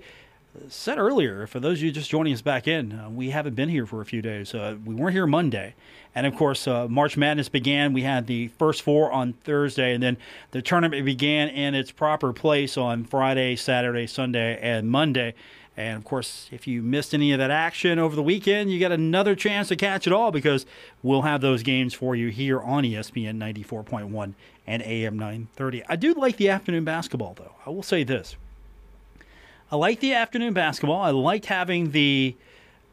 Said 0.68 0.96
earlier, 0.96 1.46
for 1.46 1.60
those 1.60 1.80
of 1.80 1.84
you 1.84 1.92
just 1.92 2.08
joining 2.08 2.32
us 2.32 2.40
back 2.40 2.66
in, 2.66 2.98
uh, 2.98 3.10
we 3.10 3.28
haven't 3.28 3.54
been 3.54 3.68
here 3.68 3.84
for 3.84 4.00
a 4.00 4.06
few 4.06 4.22
days. 4.22 4.54
Uh, 4.54 4.78
we 4.82 4.94
weren't 4.94 5.12
here 5.12 5.26
Monday. 5.26 5.74
And 6.16 6.26
of 6.26 6.34
course, 6.34 6.66
uh, 6.66 6.88
March 6.88 7.18
Madness 7.18 7.50
began. 7.50 7.92
We 7.92 8.00
had 8.00 8.26
the 8.26 8.48
first 8.58 8.80
four 8.80 9.12
on 9.12 9.34
Thursday, 9.44 9.92
and 9.92 10.02
then 10.02 10.16
the 10.50 10.62
tournament 10.62 11.04
began 11.04 11.48
in 11.50 11.74
its 11.74 11.90
proper 11.90 12.32
place 12.32 12.78
on 12.78 13.04
Friday, 13.04 13.54
Saturday, 13.54 14.06
Sunday, 14.06 14.58
and 14.62 14.88
Monday. 14.88 15.34
And 15.76 15.98
of 15.98 16.04
course, 16.04 16.48
if 16.50 16.66
you 16.66 16.80
missed 16.80 17.12
any 17.12 17.32
of 17.32 17.38
that 17.38 17.50
action 17.50 17.98
over 17.98 18.16
the 18.16 18.22
weekend, 18.22 18.72
you 18.72 18.80
got 18.80 18.92
another 18.92 19.34
chance 19.34 19.68
to 19.68 19.76
catch 19.76 20.06
it 20.06 20.12
all 20.14 20.32
because 20.32 20.64
we'll 21.02 21.20
have 21.20 21.42
those 21.42 21.62
games 21.62 21.92
for 21.92 22.16
you 22.16 22.30
here 22.30 22.62
on 22.62 22.84
ESPN 22.84 23.36
94.1 23.36 24.32
and 24.66 24.82
AM 24.82 25.18
930. 25.18 25.84
I 25.86 25.96
do 25.96 26.14
like 26.14 26.38
the 26.38 26.48
afternoon 26.48 26.84
basketball, 26.84 27.34
though. 27.34 27.52
I 27.66 27.68
will 27.68 27.82
say 27.82 28.04
this 28.04 28.36
I 29.70 29.76
like 29.76 30.00
the 30.00 30.14
afternoon 30.14 30.54
basketball. 30.54 31.02
I 31.02 31.10
liked 31.10 31.44
having 31.44 31.90
the, 31.90 32.34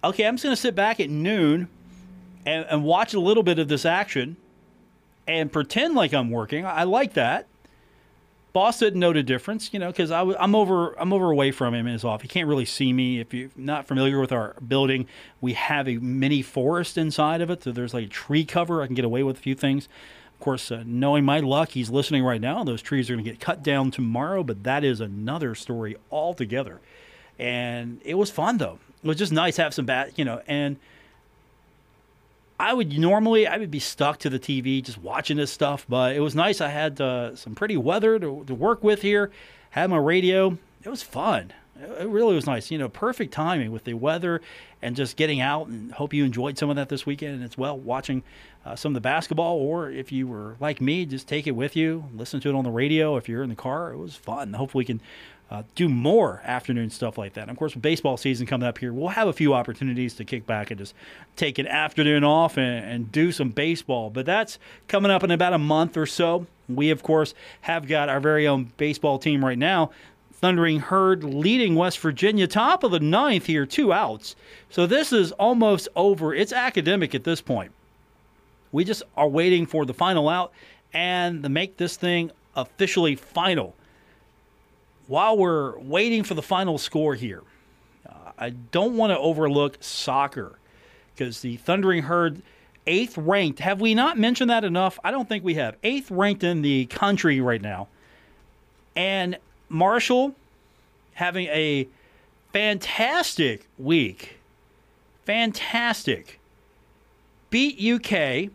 okay, 0.04 0.28
I'm 0.28 0.36
just 0.36 0.44
going 0.44 0.56
to 0.58 0.62
sit 0.62 0.76
back 0.76 1.00
at 1.00 1.10
noon 1.10 1.70
and, 2.46 2.66
and 2.70 2.84
watch 2.84 3.14
a 3.14 3.20
little 3.20 3.44
bit 3.44 3.60
of 3.60 3.68
this 3.68 3.86
action 3.86 4.38
and 5.28 5.52
pretend 5.52 5.96
like 5.96 6.14
I'm 6.14 6.30
working. 6.30 6.66
I 6.66 6.84
like 6.84 7.14
that. 7.14 7.48
Boss 8.52 8.78
didn't 8.78 9.00
know 9.00 9.14
the 9.14 9.24
difference, 9.24 9.74
you 9.74 9.80
know, 9.80 9.88
because 9.88 10.12
I'm 10.12 10.54
over 10.54 10.94
I'm 11.00 11.12
over 11.12 11.32
away 11.32 11.52
from 11.52 11.74
him 11.74 11.88
in 11.88 11.94
his 11.94 12.04
off. 12.04 12.22
He 12.22 12.28
can't 12.28 12.48
really 12.48 12.66
see 12.66 12.94
me. 12.94 13.20
If 13.20 13.34
you're 13.34 13.50
not 13.56 13.88
familiar 13.88 14.20
with 14.20 14.32
our 14.32 14.56
building, 14.68 15.08
we 15.42 15.54
have 15.54 15.88
a 15.88 15.98
mini 15.98 16.44
forest 16.44 16.96
inside 16.96 17.42
of 17.42 17.50
it, 17.50 17.64
so 17.64 17.72
there's 17.72 17.96
like 17.96 18.06
a 18.06 18.10
tree 18.10 18.46
cover. 18.46 18.84
I 18.84 18.86
can 18.86 18.94
get 18.94 19.06
away 19.06 19.24
with 19.24 19.38
a 19.38 19.40
few 19.40 19.56
things. 19.56 19.90
Of 20.36 20.40
course, 20.40 20.72
uh, 20.72 20.84
knowing 20.86 21.26
my 21.26 21.40
luck, 21.40 21.70
he's 21.70 21.90
listening 21.90 22.24
right 22.24 22.42
now. 22.42 22.64
Those 22.64 22.84
trees 22.84 23.10
are 23.10 23.16
going 23.16 23.26
to 23.26 23.32
get 23.32 23.40
cut 23.40 23.64
down 23.64 23.90
tomorrow, 23.90 24.44
but 24.44 24.64
that 24.66 24.84
is 24.84 25.02
another 25.02 25.56
story 25.56 25.96
altogether. 26.12 26.80
And 27.40 28.02
it 28.06 28.16
was 28.16 28.30
fun 28.30 28.60
though. 28.60 28.78
It 29.04 29.08
was 29.08 29.18
just 29.18 29.32
nice 29.32 29.56
to 29.56 29.64
have 29.64 29.74
some 29.74 29.86
bat, 29.86 30.12
you 30.16 30.26
know, 30.26 30.44
and 30.46 30.78
I 32.64 32.72
would 32.72 32.98
normally 32.98 33.46
I 33.46 33.58
would 33.58 33.72
be 33.72 33.80
stuck 33.80 34.20
to 34.20 34.30
the 34.30 34.40
TV 34.40 34.82
just 34.82 34.98
watching 34.98 35.36
this 35.36 35.52
stuff, 35.52 35.86
but 35.90 36.16
it 36.16 36.22
was 36.22 36.34
nice. 36.34 36.62
I 36.62 36.70
had 36.70 37.02
uh, 37.02 37.36
some 37.36 37.56
pretty 37.56 37.76
weather 37.76 38.18
to, 38.18 38.46
to, 38.48 38.56
work 38.56 38.86
with 38.86 39.02
here. 39.02 39.32
Had 39.72 39.90
my 39.90 39.98
radio. 39.98 40.58
It 40.82 40.88
was 40.88 41.04
fun. 41.04 41.52
It 41.78 42.08
really 42.08 42.36
was 42.36 42.46
nice. 42.46 42.72
You 42.72 42.78
know, 42.78 42.88
perfect 42.88 43.34
timing 43.34 43.74
with 43.74 43.84
the 43.84 43.96
weather 43.96 44.40
and 44.82 44.96
just 44.96 45.18
getting 45.18 45.42
out. 45.42 45.68
And 45.68 45.92
hope 45.92 46.14
you 46.14 46.24
enjoyed 46.24 46.58
some 46.58 46.70
of 46.70 46.78
that 46.78 46.88
this 46.88 47.06
weekend 47.06 47.44
as 47.44 47.58
well, 47.58 47.78
watching 47.78 48.24
uh, 48.66 48.78
some 48.78 48.92
of 48.92 48.94
the 48.94 49.02
basketball. 49.02 49.58
Or 49.58 49.90
if 49.90 50.14
you 50.14 50.26
were 50.26 50.56
like 50.62 50.80
me, 50.80 51.06
just 51.06 51.28
take 51.28 51.48
it 51.48 51.58
with 51.58 51.76
you, 51.76 52.06
listen 52.16 52.40
to 52.40 52.50
it 52.50 52.56
on 52.56 52.64
the 52.64 52.72
radio. 52.72 53.18
If 53.18 53.28
you're 53.28 53.44
in 53.44 53.50
the 53.50 53.56
car, 53.56 53.92
it 53.92 53.98
was 53.98 54.16
fun. 54.16 54.54
Hopefully, 54.54 54.84
we 54.84 54.86
can 54.86 55.02
uh, 55.54 55.62
do 55.76 55.88
more 55.88 56.42
afternoon 56.46 56.90
stuff 56.90 57.16
like 57.16 57.34
that. 57.34 57.42
And 57.42 57.52
of 57.52 57.58
course, 57.58 57.76
with 57.76 57.84
baseball 57.84 58.18
season 58.18 58.48
coming 58.48 58.68
up 58.68 58.80
here, 58.80 58.92
we'll 58.92 59.10
have 59.10 59.28
a 59.28 59.34
few 59.34 59.54
opportunities 59.54 60.16
to 60.16 60.26
kick 60.26 60.48
back 60.48 60.72
and 60.72 60.80
just 60.80 60.96
take 61.36 61.60
an 61.60 61.68
afternoon 61.68 62.24
off 62.24 62.58
and, 62.58 62.84
and 62.84 63.12
do 63.12 63.32
some 63.32 63.52
baseball. 63.52 64.10
But 64.10 64.26
that's 64.26 64.58
coming 64.88 65.12
up 65.12 65.24
in 65.24 65.30
about 65.30 65.54
a 65.54 65.60
month 65.60 65.96
or 65.96 66.08
so. 66.08 66.48
We, 66.68 66.90
of 66.90 67.04
course, 67.04 67.36
have 67.62 67.88
got 67.88 68.10
our 68.10 68.20
very 68.20 68.48
own 68.48 68.72
baseball 68.78 69.20
team 69.20 69.46
right 69.46 69.58
now. 69.58 69.92
Thundering 70.34 70.80
Herd 70.80 71.24
leading 71.24 71.76
West 71.76 72.00
Virginia, 72.00 72.48
top 72.48 72.84
of 72.84 72.90
the 72.90 73.00
ninth 73.00 73.46
here, 73.46 73.68
two 73.68 73.94
outs. 73.94 74.36
So 74.72 74.88
this 74.88 75.14
is 75.14 75.34
almost 75.34 75.88
over. 75.96 76.34
It's 76.34 76.52
academic 76.52 77.14
at 77.14 77.26
this 77.26 77.42
point. 77.42 77.72
We 78.72 78.84
just 78.84 79.04
are 79.16 79.30
waiting 79.30 79.68
for 79.68 79.86
the 79.86 79.94
final 79.94 80.30
out 80.30 80.52
and 80.94 81.44
to 81.44 81.50
make 81.50 81.78
this 81.78 81.96
thing 81.96 82.32
officially 82.56 83.16
final 83.16 83.76
while 85.08 85.38
we're 85.38 85.78
waiting 85.80 86.24
for 86.24 86.34
the 86.34 86.42
final 86.42 86.78
score 86.78 87.16
here, 87.16 87.44
uh, 88.08 88.32
I 88.38 88.50
don't 88.52 88.96
want 88.98 89.12
to 89.12 89.18
overlook 89.18 89.78
soccer 89.82 90.58
because 91.14 91.42
the 91.42 91.58
Thundering 91.58 92.04
Herd, 92.04 92.42
eighth 92.88 93.18
ranked. 93.18 93.60
Have 93.60 93.82
we 93.82 93.94
not 93.94 94.18
mentioned 94.18 94.50
that 94.50 94.64
enough? 94.64 95.00
I 95.04 95.12
don't 95.12 95.28
think 95.28 95.44
we 95.44 95.56
have. 95.56 95.76
Eighth 95.84 96.10
ranked 96.12 96.44
in 96.44 96.62
the 96.62 96.86
country 96.88 97.42
right 97.42 97.62
now. 97.62 97.88
And 98.96 99.38
Marshall 99.70 100.36
having 101.14 101.48
a 101.48 101.88
fantastic 102.52 103.68
week. 103.78 104.38
Fantastic. 105.26 106.40
Beat 107.50 107.80
UK 107.80 108.52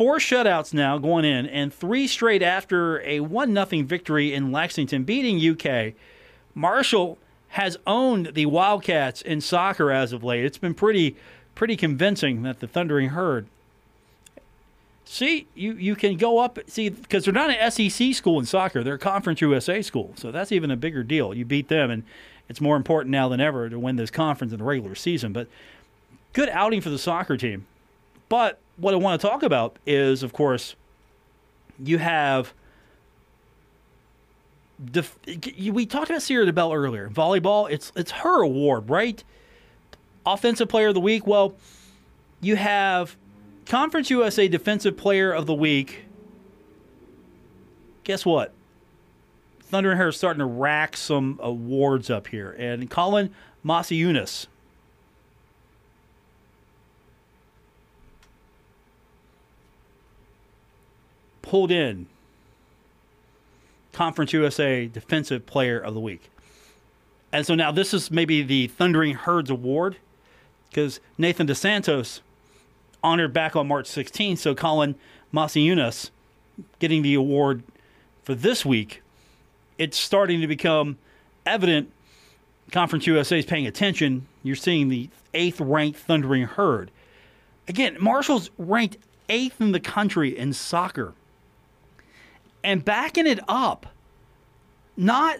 four 0.00 0.16
shutouts 0.16 0.72
now 0.72 0.96
going 0.96 1.26
in, 1.26 1.46
and 1.46 1.74
three 1.74 2.06
straight 2.06 2.42
after 2.42 3.02
a 3.02 3.20
1 3.20 3.52
0 3.52 3.84
victory 3.84 4.32
in 4.32 4.50
Lexington, 4.50 5.04
beating 5.04 5.38
UK. 5.46 5.92
Marshall 6.54 7.18
has 7.48 7.76
owned 7.86 8.32
the 8.32 8.46
Wildcats 8.46 9.20
in 9.20 9.42
soccer 9.42 9.90
as 9.90 10.14
of 10.14 10.24
late. 10.24 10.42
It's 10.42 10.56
been 10.56 10.72
pretty 10.72 11.16
pretty 11.54 11.76
convincing 11.76 12.44
that 12.44 12.60
the 12.60 12.66
Thundering 12.66 13.10
Herd. 13.10 13.44
See, 15.04 15.46
you, 15.54 15.74
you 15.74 15.94
can 15.94 16.16
go 16.16 16.38
up, 16.38 16.58
see, 16.66 16.88
because 16.88 17.26
they're 17.26 17.34
not 17.34 17.50
an 17.50 17.70
SEC 17.70 18.14
school 18.14 18.40
in 18.40 18.46
soccer, 18.46 18.82
they're 18.82 18.94
a 18.94 18.98
Conference 18.98 19.42
USA 19.42 19.82
school. 19.82 20.14
So 20.16 20.32
that's 20.32 20.50
even 20.50 20.70
a 20.70 20.76
bigger 20.76 21.02
deal. 21.02 21.34
You 21.34 21.44
beat 21.44 21.68
them, 21.68 21.90
and 21.90 22.04
it's 22.48 22.62
more 22.62 22.76
important 22.76 23.12
now 23.12 23.28
than 23.28 23.42
ever 23.42 23.68
to 23.68 23.78
win 23.78 23.96
this 23.96 24.10
conference 24.10 24.54
in 24.54 24.60
the 24.60 24.64
regular 24.64 24.94
season. 24.94 25.34
But 25.34 25.48
good 26.32 26.48
outing 26.48 26.80
for 26.80 26.88
the 26.88 26.98
soccer 26.98 27.36
team. 27.36 27.66
But 28.30 28.60
what 28.76 28.94
I 28.94 28.96
want 28.96 29.20
to 29.20 29.26
talk 29.26 29.42
about 29.42 29.76
is, 29.84 30.22
of 30.22 30.32
course, 30.32 30.74
you 31.84 31.98
have. 31.98 32.54
Def- 34.82 35.18
we 35.26 35.84
talked 35.84 36.08
about 36.08 36.22
Sierra 36.22 36.50
DeBell 36.50 36.74
earlier. 36.74 37.10
Volleyball, 37.10 37.70
it's 37.70 37.92
it's 37.94 38.12
her 38.12 38.42
award, 38.42 38.88
right? 38.88 39.22
Offensive 40.24 40.70
Player 40.70 40.88
of 40.88 40.94
the 40.94 41.00
Week. 41.00 41.26
Well, 41.26 41.54
you 42.40 42.56
have 42.56 43.16
Conference 43.66 44.08
USA 44.08 44.48
Defensive 44.48 44.96
Player 44.96 45.32
of 45.32 45.44
the 45.44 45.52
Week. 45.52 46.04
Guess 48.04 48.24
what? 48.24 48.54
Thundering 49.64 49.98
Herd 49.98 50.08
is 50.08 50.16
starting 50.16 50.38
to 50.38 50.46
rack 50.46 50.96
some 50.96 51.38
awards 51.42 52.08
up 52.08 52.28
here, 52.28 52.52
and 52.58 52.88
Colin 52.88 53.30
Masiunas 53.64 54.46
pulled 61.42 61.70
in 61.70 62.06
Conference 63.92 64.32
USA 64.32 64.86
Defensive 64.86 65.46
Player 65.46 65.78
of 65.78 65.94
the 65.94 66.00
Week. 66.00 66.30
And 67.32 67.46
so 67.46 67.54
now 67.54 67.70
this 67.70 67.94
is 67.94 68.10
maybe 68.10 68.42
the 68.42 68.68
Thundering 68.68 69.14
Herds 69.14 69.50
Award 69.50 69.96
because 70.68 71.00
Nathan 71.18 71.46
DeSantos 71.46 72.20
honored 73.02 73.32
back 73.32 73.56
on 73.56 73.68
March 73.68 73.88
16th. 73.88 74.38
So 74.38 74.54
Colin 74.54 74.94
Masiunas 75.32 76.10
getting 76.78 77.02
the 77.02 77.14
award 77.14 77.62
for 78.22 78.34
this 78.34 78.64
week. 78.64 79.02
It's 79.78 79.96
starting 79.96 80.40
to 80.40 80.46
become 80.46 80.98
evident 81.46 81.90
Conference 82.70 83.06
USA 83.06 83.38
is 83.38 83.44
paying 83.44 83.66
attention. 83.66 84.26
You're 84.42 84.56
seeing 84.56 84.88
the 84.88 85.08
eighth 85.34 85.60
ranked 85.60 85.98
Thundering 85.98 86.44
Herd. 86.44 86.90
Again, 87.66 87.96
Marshall's 88.00 88.50
ranked 88.58 88.96
eighth 89.28 89.60
in 89.60 89.72
the 89.72 89.80
country 89.80 90.36
in 90.36 90.52
soccer 90.52 91.14
and 92.62 92.84
backing 92.84 93.26
it 93.26 93.40
up. 93.48 93.86
Not 94.96 95.38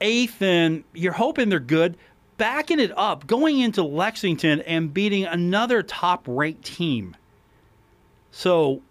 eighth 0.00 0.42
and 0.42 0.84
you're 0.94 1.12
hoping 1.12 1.48
they're 1.48 1.60
good, 1.60 1.96
backing 2.38 2.80
it 2.80 2.92
up, 2.96 3.26
going 3.26 3.60
into 3.60 3.82
Lexington 3.82 4.60
and 4.62 4.92
beating 4.92 5.24
another 5.24 5.82
top 5.82 6.24
ranked 6.26 6.64
team. 6.64 7.16
So 8.30 8.82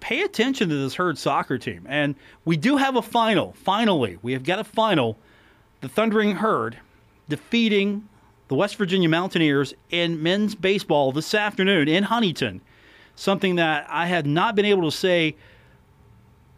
pay 0.00 0.22
attention 0.22 0.68
to 0.68 0.76
this 0.76 0.94
herd 0.94 1.18
soccer 1.18 1.58
team. 1.58 1.86
And 1.88 2.14
we 2.44 2.56
do 2.56 2.76
have 2.76 2.96
a 2.96 3.02
final. 3.02 3.52
Finally, 3.52 4.18
we 4.22 4.32
have 4.32 4.44
got 4.44 4.58
a 4.58 4.64
final. 4.64 5.16
The 5.80 5.88
Thundering 5.88 6.36
Herd 6.36 6.78
defeating 7.28 8.08
the 8.48 8.54
West 8.56 8.76
Virginia 8.76 9.08
Mountaineers 9.08 9.72
in 9.90 10.22
men's 10.22 10.54
baseball 10.54 11.12
this 11.12 11.34
afternoon 11.34 11.86
in 11.86 12.04
Huntington. 12.04 12.60
Something 13.14 13.56
that 13.56 13.86
I 13.88 14.06
had 14.06 14.26
not 14.26 14.56
been 14.56 14.64
able 14.64 14.90
to 14.90 14.96
say 14.96 15.36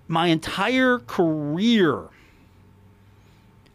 my 0.09 0.29
entire 0.29 0.99
career, 0.99 2.09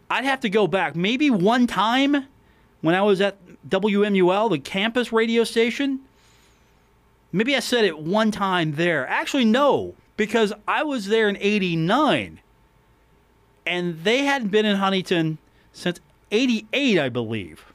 I'd 0.09 0.25
have 0.25 0.41
to 0.41 0.49
go 0.49 0.67
back 0.67 0.95
maybe 0.95 1.29
one 1.29 1.67
time 1.67 2.27
when 2.81 2.95
I 2.95 3.01
was 3.01 3.21
at 3.21 3.37
WMUL, 3.67 4.51
the 4.51 4.59
campus 4.59 5.11
radio 5.11 5.43
station. 5.43 5.99
Maybe 7.31 7.55
I 7.55 7.59
said 7.59 7.83
it 7.83 7.99
one 7.99 8.31
time 8.31 8.75
there. 8.75 9.05
Actually, 9.07 9.45
no, 9.45 9.95
because 10.15 10.53
I 10.67 10.83
was 10.83 11.07
there 11.07 11.27
in 11.27 11.37
89 11.37 12.39
and 13.65 14.03
they 14.03 14.23
hadn't 14.23 14.47
been 14.47 14.65
in 14.65 14.77
Huntington 14.77 15.37
since 15.73 15.99
88, 16.31 16.99
I 16.99 17.09
believe. 17.09 17.65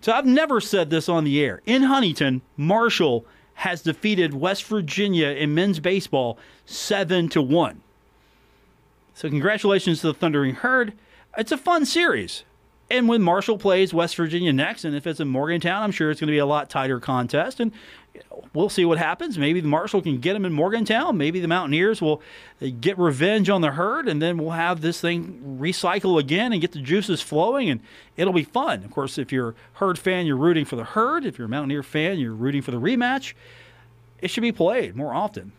So 0.00 0.12
I've 0.12 0.26
never 0.26 0.60
said 0.60 0.90
this 0.90 1.08
on 1.08 1.24
the 1.24 1.42
air. 1.42 1.62
In 1.66 1.82
Huntington, 1.82 2.42
Marshall 2.56 3.24
has 3.54 3.82
defeated 3.82 4.34
West 4.34 4.64
Virginia 4.64 5.28
in 5.28 5.54
men's 5.54 5.80
baseball 5.80 6.38
7 6.66 7.28
to 7.30 7.42
1. 7.42 7.80
So 9.14 9.28
congratulations 9.28 10.00
to 10.00 10.08
the 10.08 10.14
Thundering 10.14 10.56
Herd. 10.56 10.92
It's 11.36 11.52
a 11.52 11.56
fun 11.56 11.84
series. 11.86 12.44
And 12.90 13.08
when 13.08 13.22
Marshall 13.22 13.58
plays 13.58 13.94
West 13.94 14.16
Virginia 14.16 14.52
next, 14.52 14.84
and 14.84 14.94
if 14.94 15.06
it's 15.06 15.20
in 15.20 15.28
Morgantown, 15.28 15.82
I'm 15.82 15.90
sure 15.90 16.10
it's 16.10 16.20
going 16.20 16.28
to 16.28 16.32
be 16.32 16.38
a 16.38 16.46
lot 16.46 16.68
tighter 16.68 17.00
contest. 17.00 17.60
And 17.60 17.72
we'll 18.54 18.68
see 18.68 18.84
what 18.84 18.98
happens. 18.98 19.36
Maybe 19.36 19.60
the 19.60 19.68
Marshall 19.68 20.00
can 20.00 20.18
get 20.18 20.32
them 20.32 20.44
in 20.44 20.52
Morgantown. 20.52 21.18
Maybe 21.18 21.40
the 21.40 21.48
Mountaineers 21.48 22.00
will 22.00 22.22
get 22.80 22.96
revenge 22.96 23.50
on 23.50 23.60
the 23.60 23.72
herd, 23.72 24.08
and 24.08 24.22
then 24.22 24.38
we'll 24.38 24.52
have 24.52 24.80
this 24.80 25.00
thing 25.00 25.58
recycle 25.60 26.18
again 26.18 26.52
and 26.52 26.60
get 26.60 26.72
the 26.72 26.78
juices 26.78 27.20
flowing, 27.20 27.68
and 27.68 27.80
it'll 28.16 28.32
be 28.32 28.44
fun. 28.44 28.84
Of 28.84 28.90
course, 28.90 29.18
if 29.18 29.32
you're 29.32 29.50
a 29.50 29.54
herd 29.74 29.98
fan, 29.98 30.24
you're 30.24 30.36
rooting 30.36 30.64
for 30.64 30.76
the 30.76 30.84
herd. 30.84 31.26
If 31.26 31.36
you're 31.36 31.46
a 31.46 31.50
Mountaineer 31.50 31.82
fan, 31.82 32.18
you're 32.18 32.32
rooting 32.32 32.62
for 32.62 32.70
the 32.70 32.80
rematch. 32.80 33.34
It 34.20 34.28
should 34.28 34.42
be 34.42 34.52
played 34.52 34.96
more 34.96 35.12
often. 35.12 35.52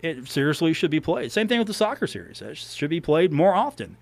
It 0.00 0.26
seriously 0.26 0.72
should 0.72 0.90
be 0.90 0.98
played. 0.98 1.30
Same 1.30 1.46
thing 1.46 1.58
with 1.58 1.68
the 1.68 1.74
soccer 1.74 2.08
series. 2.08 2.42
It 2.42 2.56
should 2.56 2.90
be 2.90 3.00
played 3.00 3.32
more 3.32 3.54
often. 3.54 3.96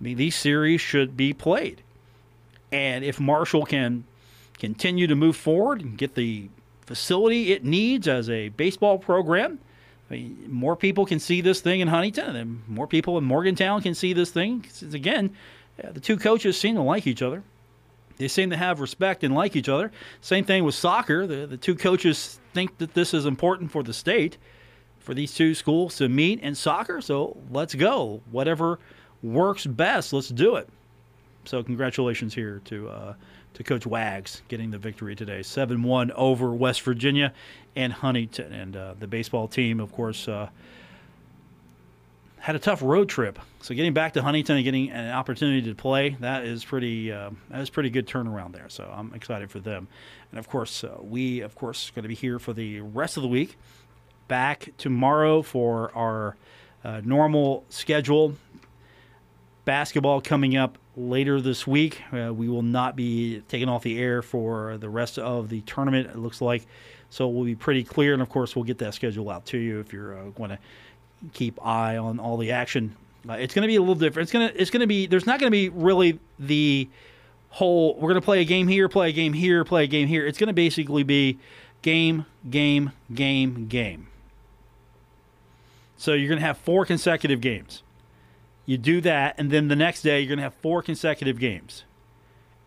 I 0.00 0.04
mean, 0.04 0.16
these 0.16 0.36
series 0.36 0.80
should 0.80 1.16
be 1.16 1.32
played. 1.32 1.82
And 2.70 3.04
if 3.04 3.18
Marshall 3.18 3.64
can 3.64 4.04
continue 4.58 5.08
to 5.08 5.16
move 5.16 5.36
forward 5.36 5.80
and 5.80 5.98
get 5.98 6.14
the 6.14 6.48
facility 6.86 7.52
it 7.52 7.64
needs 7.64 8.08
as 8.08 8.28
a 8.28 8.48
baseball 8.50 8.98
program, 8.98 9.58
I 10.10 10.14
mean, 10.14 10.46
more 10.48 10.76
people 10.76 11.06
can 11.06 11.18
see 11.18 11.40
this 11.40 11.60
thing 11.60 11.80
in 11.80 11.88
Huntington, 11.88 12.36
and 12.36 12.68
more 12.68 12.86
people 12.86 13.16
in 13.18 13.24
Morgantown 13.24 13.80
can 13.82 13.94
see 13.94 14.12
this 14.12 14.30
thing. 14.30 14.66
Again, 14.92 15.34
the 15.76 16.00
two 16.00 16.18
coaches 16.18 16.58
seem 16.58 16.74
to 16.74 16.82
like 16.82 17.06
each 17.06 17.22
other. 17.22 17.42
They 18.18 18.28
seem 18.28 18.50
to 18.50 18.56
have 18.56 18.80
respect 18.80 19.24
and 19.24 19.34
like 19.34 19.56
each 19.56 19.70
other. 19.70 19.90
Same 20.20 20.44
thing 20.44 20.64
with 20.64 20.74
soccer. 20.74 21.26
The, 21.26 21.46
the 21.46 21.56
two 21.56 21.74
coaches 21.74 22.38
think 22.52 22.76
that 22.78 22.94
this 22.94 23.14
is 23.14 23.24
important 23.24 23.72
for 23.72 23.82
the 23.82 23.94
state, 23.94 24.36
for 24.98 25.14
these 25.14 25.34
two 25.34 25.54
schools 25.54 25.96
to 25.96 26.08
meet 26.08 26.40
in 26.40 26.54
soccer. 26.54 27.00
So 27.00 27.38
let's 27.50 27.74
go. 27.74 28.20
Whatever 28.30 28.78
works 29.22 29.66
best, 29.66 30.12
let's 30.12 30.28
do 30.28 30.56
it. 30.56 30.68
So 31.44 31.62
congratulations 31.62 32.34
here 32.34 32.60
to 32.66 32.88
uh, 32.88 33.14
to 33.54 33.62
Coach 33.62 33.86
Wags 33.86 34.42
getting 34.48 34.70
the 34.70 34.78
victory 34.78 35.14
today, 35.14 35.42
seven 35.42 35.82
one 35.82 36.10
over 36.12 36.52
West 36.52 36.82
Virginia 36.82 37.32
and 37.76 37.92
Huntington, 37.92 38.52
and 38.52 38.76
uh, 38.76 38.94
the 38.98 39.06
baseball 39.06 39.48
team, 39.48 39.80
of 39.80 39.92
course. 39.92 40.28
Uh, 40.28 40.48
had 42.38 42.56
a 42.56 42.58
tough 42.58 42.82
road 42.82 43.08
trip, 43.08 43.38
so 43.60 43.72
getting 43.72 43.92
back 43.92 44.14
to 44.14 44.22
Huntington 44.22 44.56
and 44.56 44.64
getting 44.64 44.90
an 44.90 45.12
opportunity 45.12 45.62
to 45.68 45.76
play 45.76 46.16
that 46.18 46.44
is 46.44 46.64
pretty 46.64 47.12
uh, 47.12 47.30
that 47.50 47.60
is 47.60 47.70
pretty 47.70 47.88
good 47.88 48.08
turnaround 48.08 48.52
there. 48.52 48.68
So 48.68 48.92
I'm 48.92 49.14
excited 49.14 49.48
for 49.48 49.60
them, 49.60 49.86
and 50.32 50.40
of 50.40 50.48
course 50.48 50.82
uh, 50.82 50.96
we 51.00 51.40
of 51.40 51.54
course 51.54 51.90
going 51.90 52.02
to 52.02 52.08
be 52.08 52.16
here 52.16 52.40
for 52.40 52.52
the 52.52 52.80
rest 52.80 53.16
of 53.16 53.22
the 53.22 53.28
week. 53.28 53.56
Back 54.26 54.70
tomorrow 54.76 55.42
for 55.42 55.92
our 55.94 56.36
uh, 56.82 57.00
normal 57.04 57.64
schedule. 57.68 58.34
Basketball 59.64 60.20
coming 60.20 60.56
up 60.56 60.78
later 60.96 61.40
this 61.40 61.66
week. 61.66 62.02
Uh, 62.12 62.32
we 62.32 62.48
will 62.48 62.62
not 62.62 62.96
be 62.96 63.42
taking 63.48 63.68
off 63.68 63.82
the 63.82 63.98
air 63.98 64.22
for 64.22 64.76
the 64.78 64.88
rest 64.88 65.18
of 65.18 65.48
the 65.48 65.60
tournament, 65.62 66.08
it 66.08 66.18
looks 66.18 66.40
like. 66.40 66.66
So 67.10 67.28
we'll 67.28 67.44
be 67.44 67.54
pretty 67.54 67.84
clear. 67.84 68.12
And 68.12 68.22
of 68.22 68.28
course, 68.28 68.56
we'll 68.56 68.64
get 68.64 68.78
that 68.78 68.94
schedule 68.94 69.30
out 69.30 69.44
to 69.46 69.58
you 69.58 69.80
if 69.80 69.92
you're 69.92 70.18
uh, 70.18 70.24
going 70.30 70.50
to 70.50 70.58
keep 71.32 71.64
eye 71.64 71.96
on 71.96 72.18
all 72.18 72.36
the 72.36 72.52
action. 72.52 72.96
Uh, 73.28 73.34
it's 73.34 73.54
going 73.54 73.62
to 73.62 73.68
be 73.68 73.76
a 73.76 73.80
little 73.80 73.94
different. 73.94 74.24
It's 74.24 74.32
going 74.32 74.48
to, 74.48 74.60
it's 74.60 74.70
going 74.70 74.80
to 74.80 74.86
be, 74.86 75.06
there's 75.06 75.26
not 75.26 75.38
going 75.38 75.48
to 75.48 75.56
be 75.56 75.68
really 75.68 76.18
the 76.38 76.88
whole, 77.50 77.94
we're 77.96 78.08
going 78.08 78.20
to 78.20 78.24
play 78.24 78.40
a 78.40 78.44
game 78.44 78.66
here, 78.66 78.88
play 78.88 79.10
a 79.10 79.12
game 79.12 79.32
here, 79.32 79.64
play 79.64 79.84
a 79.84 79.86
game 79.86 80.08
here. 80.08 80.26
It's 80.26 80.38
going 80.38 80.48
to 80.48 80.54
basically 80.54 81.02
be 81.02 81.38
game, 81.82 82.26
game, 82.48 82.92
game, 83.14 83.68
game. 83.68 84.08
So 85.96 86.14
you're 86.14 86.28
going 86.28 86.40
to 86.40 86.46
have 86.46 86.58
four 86.58 86.84
consecutive 86.84 87.40
games. 87.40 87.82
You 88.64 88.78
do 88.78 89.00
that, 89.00 89.34
and 89.38 89.50
then 89.50 89.68
the 89.68 89.76
next 89.76 90.02
day 90.02 90.20
you're 90.20 90.28
going 90.28 90.38
to 90.38 90.44
have 90.44 90.54
four 90.54 90.82
consecutive 90.82 91.38
games. 91.38 91.84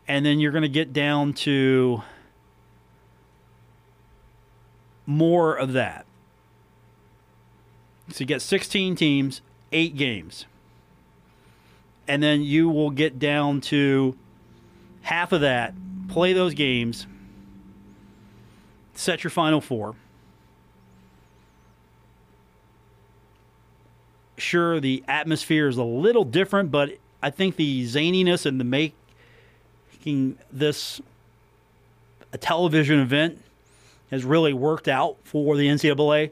And 0.08 0.26
then 0.26 0.40
you're 0.40 0.52
going 0.52 0.62
to 0.62 0.70
get 0.70 0.94
down 0.94 1.34
to 1.34 2.04
more 5.06 5.56
of 5.56 5.74
that. 5.74 6.06
So 8.10 8.20
you 8.20 8.26
get 8.26 8.42
16 8.42 8.96
teams, 8.96 9.42
eight 9.72 9.96
games. 9.96 10.46
And 12.08 12.22
then 12.22 12.42
you 12.42 12.70
will 12.70 12.92
get 12.92 13.18
down 13.18 13.62
to 13.62 14.16
half 15.02 15.32
of 15.32 15.42
that, 15.42 15.74
play 16.08 16.34
those 16.34 16.54
games, 16.54 17.08
set 18.94 19.24
your 19.24 19.32
final 19.32 19.60
four. 19.62 19.96
Sure, 24.38 24.80
the 24.80 25.04
atmosphere 25.08 25.68
is 25.68 25.78
a 25.78 25.84
little 25.84 26.26
different, 26.26 26.72
but 26.72 26.98
I 27.22 27.30
think 27.30 27.56
the 27.56 27.86
zaniness 27.86 28.46
and 28.46 28.60
the 28.60 28.64
making 28.64 30.38
this 30.52 31.02
a 32.34 32.38
television 32.38 33.00
event 33.00 33.42
has 34.12 34.26
really 34.26 34.54
worked 34.54 34.88
out 34.88 35.18
for 35.24 35.56
the 35.56 35.68
NCAA. 35.68 36.32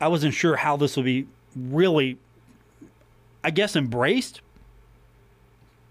I 0.00 0.08
wasn't 0.08 0.34
sure 0.34 0.56
how 0.56 0.76
this 0.76 0.96
would 0.96 1.04
be 1.04 1.26
really, 1.54 2.18
I 3.44 3.50
guess, 3.50 3.76
embraced. 3.76 4.40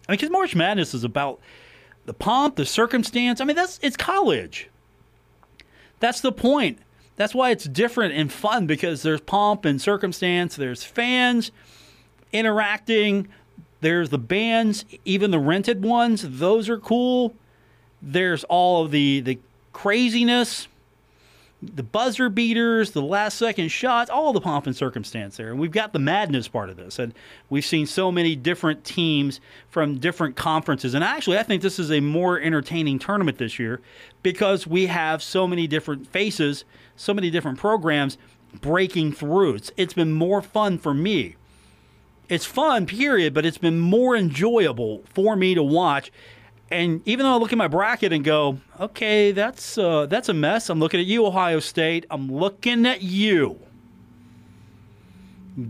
I 0.08 0.12
mean, 0.12 0.18
because 0.18 0.30
March 0.30 0.56
Madness 0.56 0.94
is 0.94 1.04
about 1.04 1.40
the 2.06 2.14
pomp, 2.14 2.56
the 2.56 2.66
circumstance. 2.66 3.40
I 3.40 3.46
mean, 3.46 3.56
that's 3.56 3.80
it's 3.82 3.96
college. 3.96 4.70
That's 6.00 6.22
the 6.22 6.32
point. 6.32 6.80
That's 7.20 7.36
why 7.36 7.50
it's 7.50 7.66
different 7.66 8.14
and 8.14 8.32
fun 8.32 8.66
because 8.66 9.02
there's 9.02 9.20
pomp 9.20 9.66
and 9.66 9.82
circumstance. 9.82 10.56
There's 10.56 10.86
fans 10.86 11.52
interacting. 12.32 13.28
There's 13.82 14.10
the 14.10 14.18
bands, 14.18 14.86
even 15.04 15.32
the 15.32 15.38
rented 15.38 15.84
ones. 15.84 16.24
Those 16.26 16.70
are 16.70 16.80
cool. 16.80 17.36
There's 18.02 18.46
all 18.46 18.86
of 18.86 18.92
the 18.92 19.20
the 19.20 19.38
craziness, 19.74 20.70
the 21.62 21.84
buzzer 21.84 22.30
beaters, 22.30 22.92
the 22.92 23.02
last 23.02 23.38
second 23.38 23.70
shots, 23.70 24.10
all 24.10 24.32
the 24.32 24.40
pomp 24.40 24.66
and 24.66 24.76
circumstance 24.76 25.38
there. 25.38 25.50
And 25.50 25.60
we've 25.60 25.72
got 25.72 25.92
the 25.92 26.00
madness 26.00 26.48
part 26.48 26.70
of 26.70 26.78
this. 26.78 27.00
And 27.00 27.14
we've 27.50 27.66
seen 27.66 27.86
so 27.86 28.12
many 28.12 28.36
different 28.36 28.86
teams 28.86 29.42
from 29.70 29.98
different 29.98 30.38
conferences. 30.38 30.94
And 30.94 31.04
actually, 31.04 31.38
I 31.38 31.44
think 31.44 31.62
this 31.62 31.78
is 31.78 31.92
a 31.92 32.00
more 32.00 32.40
entertaining 32.40 32.98
tournament 32.98 33.38
this 33.38 33.60
year 33.60 33.82
because 34.24 34.66
we 34.66 34.86
have 34.86 35.22
so 35.22 35.48
many 35.48 35.68
different 35.68 36.08
faces 36.08 36.64
so 37.00 37.14
many 37.14 37.30
different 37.30 37.58
programs 37.58 38.18
breaking 38.60 39.14
through. 39.14 39.56
It's, 39.56 39.72
it's 39.78 39.94
been 39.94 40.12
more 40.12 40.42
fun 40.42 40.78
for 40.78 40.94
me. 40.94 41.36
It's 42.28 42.46
fun, 42.46 42.86
period, 42.86 43.34
but 43.34 43.46
it's 43.46 43.58
been 43.58 43.80
more 43.80 44.16
enjoyable 44.16 45.04
for 45.06 45.36
me 45.36 45.56
to 45.56 45.64
watch. 45.64 46.12
And 46.72 47.02
even 47.08 47.26
though 47.26 47.34
I 47.34 47.38
look 47.38 47.52
at 47.52 47.58
my 47.58 47.68
bracket 47.68 48.14
and 48.14 48.24
go, 48.24 48.60
okay, 48.80 49.32
that's 49.32 49.78
uh, 49.78 50.06
that's 50.06 50.30
a 50.30 50.34
mess. 50.34 50.70
I'm 50.70 50.80
looking 50.80 51.00
at 51.00 51.08
you, 51.08 51.26
Ohio 51.26 51.60
State. 51.60 52.06
I'm 52.12 52.32
looking 52.32 52.86
at 52.86 53.02
you. 53.02 53.60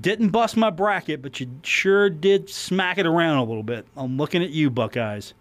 Didn't 0.01 0.29
bust 0.29 0.57
my 0.57 0.69
bracket, 0.69 1.21
but 1.21 1.39
you 1.39 1.49
sure 1.63 2.09
did 2.09 2.49
smack 2.49 2.97
it 2.97 3.05
around 3.05 3.37
a 3.37 3.43
little 3.43 3.63
bit. 3.63 3.87
I'm 3.95 4.17
looking 4.17 4.43
at 4.43 4.49
you, 4.49 4.69
Buckeyes. 4.69 5.33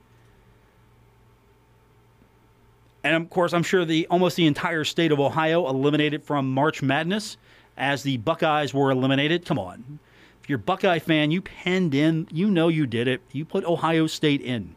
And 3.03 3.17
of 3.17 3.29
course, 3.31 3.53
I'm 3.53 3.63
sure 3.63 3.85
the 3.85 4.07
almost 4.09 4.37
the 4.37 4.47
entire 4.47 4.85
state 4.85 5.13
of 5.13 5.19
Ohio 5.21 5.69
eliminated 5.69 6.25
from 6.25 6.53
March 6.53 6.83
Madness 6.83 7.37
as 7.77 8.03
the 8.03 8.17
Buckeyes 8.19 8.73
were 8.73 8.91
eliminated. 8.91 9.45
Come 9.45 9.59
on. 9.59 9.99
If 10.43 10.49
you're 10.49 10.59
a 10.59 10.63
Buckeye 10.63 10.99
fan, 10.99 11.31
you 11.31 11.43
penned 11.43 11.95
in, 11.95 12.29
you 12.31 12.51
know 12.51 12.69
you 12.69 12.87
did 12.87 13.09
it. 13.09 13.21
You 13.33 13.45
put 13.45 13.65
Ohio 13.65 14.07
State 14.07 14.41
in. 14.41 14.75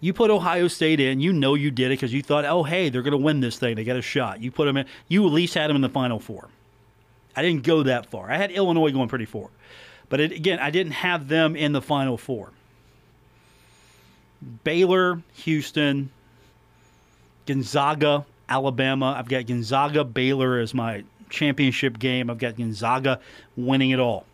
You 0.00 0.12
put 0.14 0.30
Ohio 0.30 0.68
State 0.68 0.98
in, 0.98 1.20
you 1.20 1.32
know 1.32 1.54
you 1.54 1.70
did 1.70 1.86
it 1.86 1.94
because 1.94 2.12
you 2.12 2.22
thought, 2.22 2.44
oh, 2.46 2.62
hey, 2.62 2.88
they're 2.88 3.02
going 3.02 3.12
to 3.12 3.18
win 3.18 3.40
this 3.40 3.58
thing. 3.58 3.76
They 3.76 3.84
got 3.84 3.96
a 3.96 4.02
shot. 4.02 4.40
You 4.40 4.50
put 4.50 4.64
them 4.64 4.78
in, 4.78 4.86
you 5.08 5.26
at 5.26 5.32
least 5.32 5.54
had 5.54 5.68
them 5.68 5.76
in 5.76 5.82
the 5.82 5.90
Final 5.90 6.18
Four. 6.18 6.48
I 7.36 7.42
didn't 7.42 7.64
go 7.64 7.82
that 7.82 8.06
far. 8.06 8.30
I 8.30 8.36
had 8.36 8.50
Illinois 8.50 8.90
going 8.90 9.08
pretty 9.08 9.26
far. 9.26 9.48
But 10.08 10.20
it, 10.20 10.32
again, 10.32 10.58
I 10.58 10.70
didn't 10.70 10.92
have 10.92 11.28
them 11.28 11.54
in 11.54 11.72
the 11.72 11.82
Final 11.82 12.16
Four. 12.16 12.50
Baylor, 14.64 15.22
Houston, 15.34 16.10
Gonzaga, 17.46 18.24
Alabama. 18.48 19.14
I've 19.16 19.28
got 19.28 19.46
Gonzaga, 19.46 20.02
Baylor 20.02 20.58
as 20.58 20.72
my 20.72 21.04
championship 21.28 21.98
game. 21.98 22.30
I've 22.30 22.38
got 22.38 22.56
Gonzaga 22.56 23.20
winning 23.56 23.90
it 23.90 24.00
all. 24.00 24.24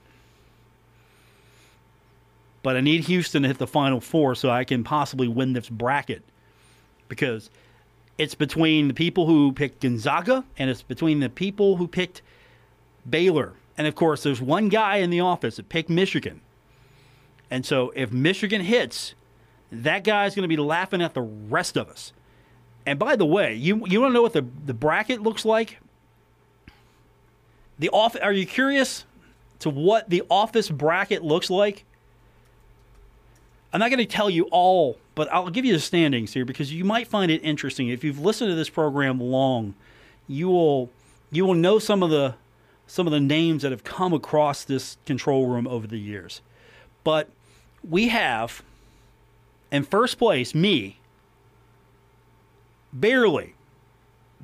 But 2.66 2.76
I 2.76 2.80
need 2.80 3.04
Houston 3.04 3.42
to 3.42 3.48
hit 3.48 3.58
the 3.58 3.66
final 3.68 4.00
four 4.00 4.34
so 4.34 4.50
I 4.50 4.64
can 4.64 4.82
possibly 4.82 5.28
win 5.28 5.52
this 5.52 5.68
bracket 5.68 6.24
because 7.06 7.48
it's 8.18 8.34
between 8.34 8.88
the 8.88 8.92
people 8.92 9.28
who 9.28 9.52
picked 9.52 9.82
Gonzaga 9.82 10.44
and 10.58 10.68
it's 10.68 10.82
between 10.82 11.20
the 11.20 11.28
people 11.28 11.76
who 11.76 11.86
picked 11.86 12.22
Baylor. 13.08 13.52
And 13.78 13.86
of 13.86 13.94
course, 13.94 14.24
there's 14.24 14.42
one 14.42 14.68
guy 14.68 14.96
in 14.96 15.10
the 15.10 15.20
office 15.20 15.58
that 15.58 15.68
picked 15.68 15.88
Michigan. 15.88 16.40
And 17.52 17.64
so 17.64 17.92
if 17.94 18.10
Michigan 18.10 18.62
hits, 18.62 19.14
that 19.70 20.02
guy's 20.02 20.34
going 20.34 20.42
to 20.42 20.48
be 20.48 20.56
laughing 20.56 21.00
at 21.00 21.14
the 21.14 21.22
rest 21.22 21.76
of 21.76 21.88
us. 21.88 22.12
And 22.84 22.98
by 22.98 23.14
the 23.14 23.24
way, 23.24 23.54
you 23.54 23.86
you 23.86 24.00
want 24.00 24.10
to 24.10 24.14
know 24.14 24.22
what 24.22 24.32
the, 24.32 24.44
the 24.64 24.74
bracket 24.74 25.22
looks 25.22 25.44
like? 25.44 25.78
The 27.78 27.90
off 27.90 28.16
are 28.20 28.32
you 28.32 28.44
curious 28.44 29.04
to 29.60 29.70
what 29.70 30.10
the 30.10 30.24
office 30.28 30.68
bracket 30.68 31.22
looks 31.22 31.48
like? 31.48 31.84
I'm 33.76 33.80
not 33.80 33.90
going 33.90 33.98
to 33.98 34.06
tell 34.06 34.30
you 34.30 34.44
all, 34.44 34.96
but 35.14 35.30
I'll 35.30 35.50
give 35.50 35.66
you 35.66 35.74
the 35.74 35.80
standings 35.80 36.32
here 36.32 36.46
because 36.46 36.72
you 36.72 36.82
might 36.82 37.08
find 37.08 37.30
it 37.30 37.42
interesting. 37.44 37.90
If 37.90 38.04
you've 38.04 38.18
listened 38.18 38.48
to 38.48 38.54
this 38.54 38.70
program 38.70 39.20
long, 39.20 39.74
you 40.26 40.48
will 40.48 40.88
you 41.30 41.44
will 41.44 41.52
know 41.52 41.78
some 41.78 42.02
of 42.02 42.08
the 42.08 42.36
some 42.86 43.06
of 43.06 43.12
the 43.12 43.20
names 43.20 43.60
that 43.60 43.72
have 43.72 43.84
come 43.84 44.14
across 44.14 44.64
this 44.64 44.96
control 45.04 45.46
room 45.46 45.66
over 45.66 45.86
the 45.86 45.98
years. 45.98 46.40
But 47.04 47.28
we 47.86 48.08
have 48.08 48.62
in 49.70 49.82
first 49.82 50.16
place 50.16 50.54
me 50.54 50.98
barely 52.94 53.56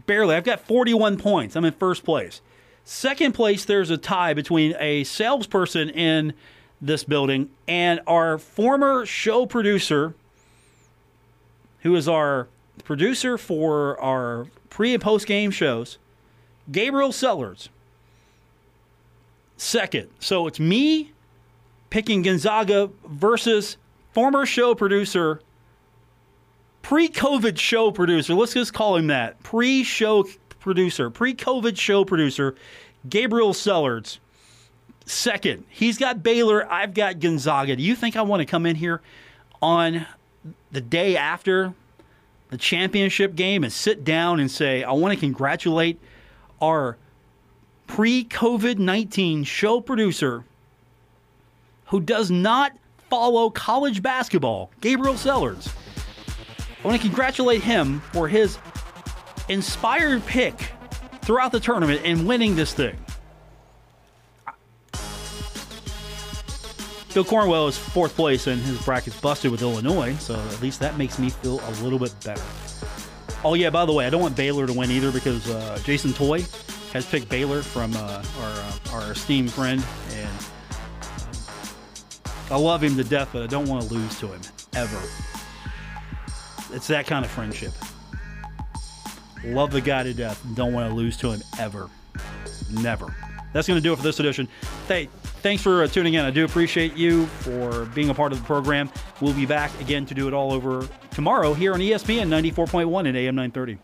barely 0.05 0.35
i've 0.35 0.45
got 0.45 0.61
41 0.61 1.17
points 1.17 1.57
i'm 1.57 1.65
in 1.65 1.73
first 1.73 2.05
place 2.05 2.43
second 2.85 3.33
place 3.33 3.65
there's 3.65 3.89
a 3.89 3.97
tie 3.97 4.35
between 4.35 4.75
a 4.79 5.05
salesperson 5.05 5.89
in 5.89 6.35
this 6.83 7.05
building. 7.05 7.49
And 7.67 8.01
our 8.07 8.37
former 8.37 9.07
show 9.07 9.47
producer 9.47 10.15
who 11.81 11.95
is 11.97 12.09
our 12.09 12.49
producer 12.85 13.39
for 13.39 13.99
our 14.01 14.47
pre 14.69 14.95
and 14.95 15.03
post 15.03 15.27
game 15.27 15.51
shows 15.51 15.99
gabriel 16.71 17.13
sellers. 17.13 17.69
Second. 19.57 20.09
So 20.19 20.47
it's 20.47 20.59
me 20.59 21.13
picking 21.91 22.23
gonzaga 22.23 22.91
versus 23.07 23.77
former 24.13 24.47
show 24.47 24.75
producer, 24.75 25.41
pre 26.83 27.09
COVID 27.09 27.59
show 27.59 27.91
producer, 27.91 28.35
let's 28.35 28.55
just 28.55 28.73
call 28.73 28.97
him 28.97 29.09
that, 29.09 29.43
pre 29.43 29.85
show 29.85 30.27
producer, 30.59 31.11
pre 31.11 31.35
COVID 31.35 31.79
show 31.79 32.05
producer, 32.05 32.55
Gabriel 33.09 33.53
Sellards. 33.53 34.19
Second, 35.05 35.65
he's 35.69 35.99
got 35.99 36.23
Baylor, 36.23 36.71
I've 36.71 36.95
got 36.95 37.21
Gonzaga. 37.21 37.77
Do 37.77 37.83
you 37.83 37.97
think 37.97 38.17
I 38.17 38.23
want 38.23 38.41
to 38.41 38.47
come 38.47 38.67
in 38.67 38.77
here 38.77 39.01
on 39.61 40.07
the 40.71 40.81
day 40.81 41.17
after 41.17 41.75
the 42.51 42.57
championship 42.57 43.35
game 43.35 43.65
and 43.65 43.73
sit 43.73 44.05
down 44.05 44.39
and 44.39 44.51
say, 44.51 44.85
I 44.85 44.93
want 44.93 45.15
to 45.15 45.21
congratulate 45.21 45.99
our 46.61 46.97
pre 47.87 48.25
COVID 48.25 48.79
19 48.79 49.45
show 49.45 49.81
producer 49.81 50.45
who 51.87 52.01
does 52.01 52.31
not 52.31 52.73
follow 53.11 53.51
college 53.51 54.03
basketball, 54.03 54.71
Gabriel 54.81 55.17
Sellers? 55.17 55.69
I 56.83 56.89
want 56.89 57.01
to 57.01 57.07
congratulate 57.07 57.63
him 57.63 58.01
for 58.13 58.29
his 58.29 58.59
inspired 59.49 60.25
pick 60.27 60.55
throughout 61.23 61.53
the 61.53 61.61
tournament 61.61 62.01
and 62.05 62.27
winning 62.27 62.57
this 62.57 62.73
thing. 62.73 62.97
Bill 67.15 67.25
Cornwell 67.25 67.69
is 67.69 67.77
fourth 67.77 68.17
place 68.17 68.47
and 68.47 68.61
his 68.63 68.83
bracket's 68.85 69.21
busted 69.21 69.51
with 69.51 69.61
Illinois, 69.61 70.15
so 70.17 70.35
at 70.35 70.63
least 70.63 70.81
that 70.81 70.97
makes 70.97 71.19
me 71.19 71.29
feel 71.29 71.61
a 71.61 71.73
little 71.83 71.99
bit 71.99 72.15
better. 72.25 72.43
Oh 73.45 73.55
yeah, 73.55 73.69
by 73.69 73.85
the 73.85 73.93
way, 73.93 74.07
I 74.07 74.11
don't 74.11 74.23
want 74.23 74.35
Baylor 74.35 74.67
to 74.67 74.73
win 74.73 74.91
either 74.91 75.13
because 75.13 75.51
uh, 75.51 75.79
Jason 75.85 76.13
Toy 76.15 76.45
has 76.93 77.05
picked 77.05 77.29
Baylor 77.29 77.63
from 77.63 77.95
uh, 77.95 78.25
our 78.41 78.51
uh, 78.51 78.73
our 78.93 79.13
esteemed 79.13 79.53
friend, 79.53 79.85
and 80.13 80.31
I 82.51 82.57
love 82.57 82.83
him 82.83 82.97
to 82.97 83.05
death, 83.05 83.31
but 83.33 83.43
I 83.43 83.47
don't 83.47 83.69
want 83.69 83.89
to 83.89 83.95
lose 83.95 84.19
to 84.21 84.29
him 84.29 84.41
ever. 84.75 85.01
It's 86.73 86.87
that 86.87 87.07
kind 87.07 87.25
of 87.25 87.31
friendship. 87.31 87.73
Love 89.45 89.71
the 89.71 89.81
guy 89.81 90.03
to 90.03 90.15
death. 90.15 90.43
Don't 90.55 90.73
want 90.73 90.89
to 90.89 90.95
lose 90.95 91.17
to 91.19 91.33
him 91.33 91.43
ever. 91.59 91.91
Never. 92.71 93.15
That's 93.53 93.69
going 93.69 93.77
to 93.77 93.83
do 93.83 93.93
it 93.93 93.97
for 93.97 94.03
this 94.03 94.19
edition. 94.21 94.49
Hey, 94.89 95.09
thanks 95.43 95.63
for 95.63 95.83
uh, 95.83 95.87
tuning 95.89 96.15
in. 96.15 96.25
I 96.25 96.31
do 96.31 96.45
appreciate 96.45 96.97
you 96.97 97.27
for 97.27 97.85
being 97.87 98.11
a 98.11 98.15
part 98.15 98.33
of 98.33 98.39
the 98.39 98.45
program. 98.45 98.91
We'll 99.21 99.35
be 99.35 99.47
back 99.47 99.79
again 99.81 100.07
to 100.07 100.15
do 100.15 100.29
it 100.29 100.35
all 100.35 100.53
over 100.53 100.89
tomorrow 101.11 101.53
here 101.53 101.75
on 101.75 101.81
ESPN 101.81 102.29
94.1 102.29 103.09
and 103.09 103.17
AM 103.17 103.35
930. 103.35 103.79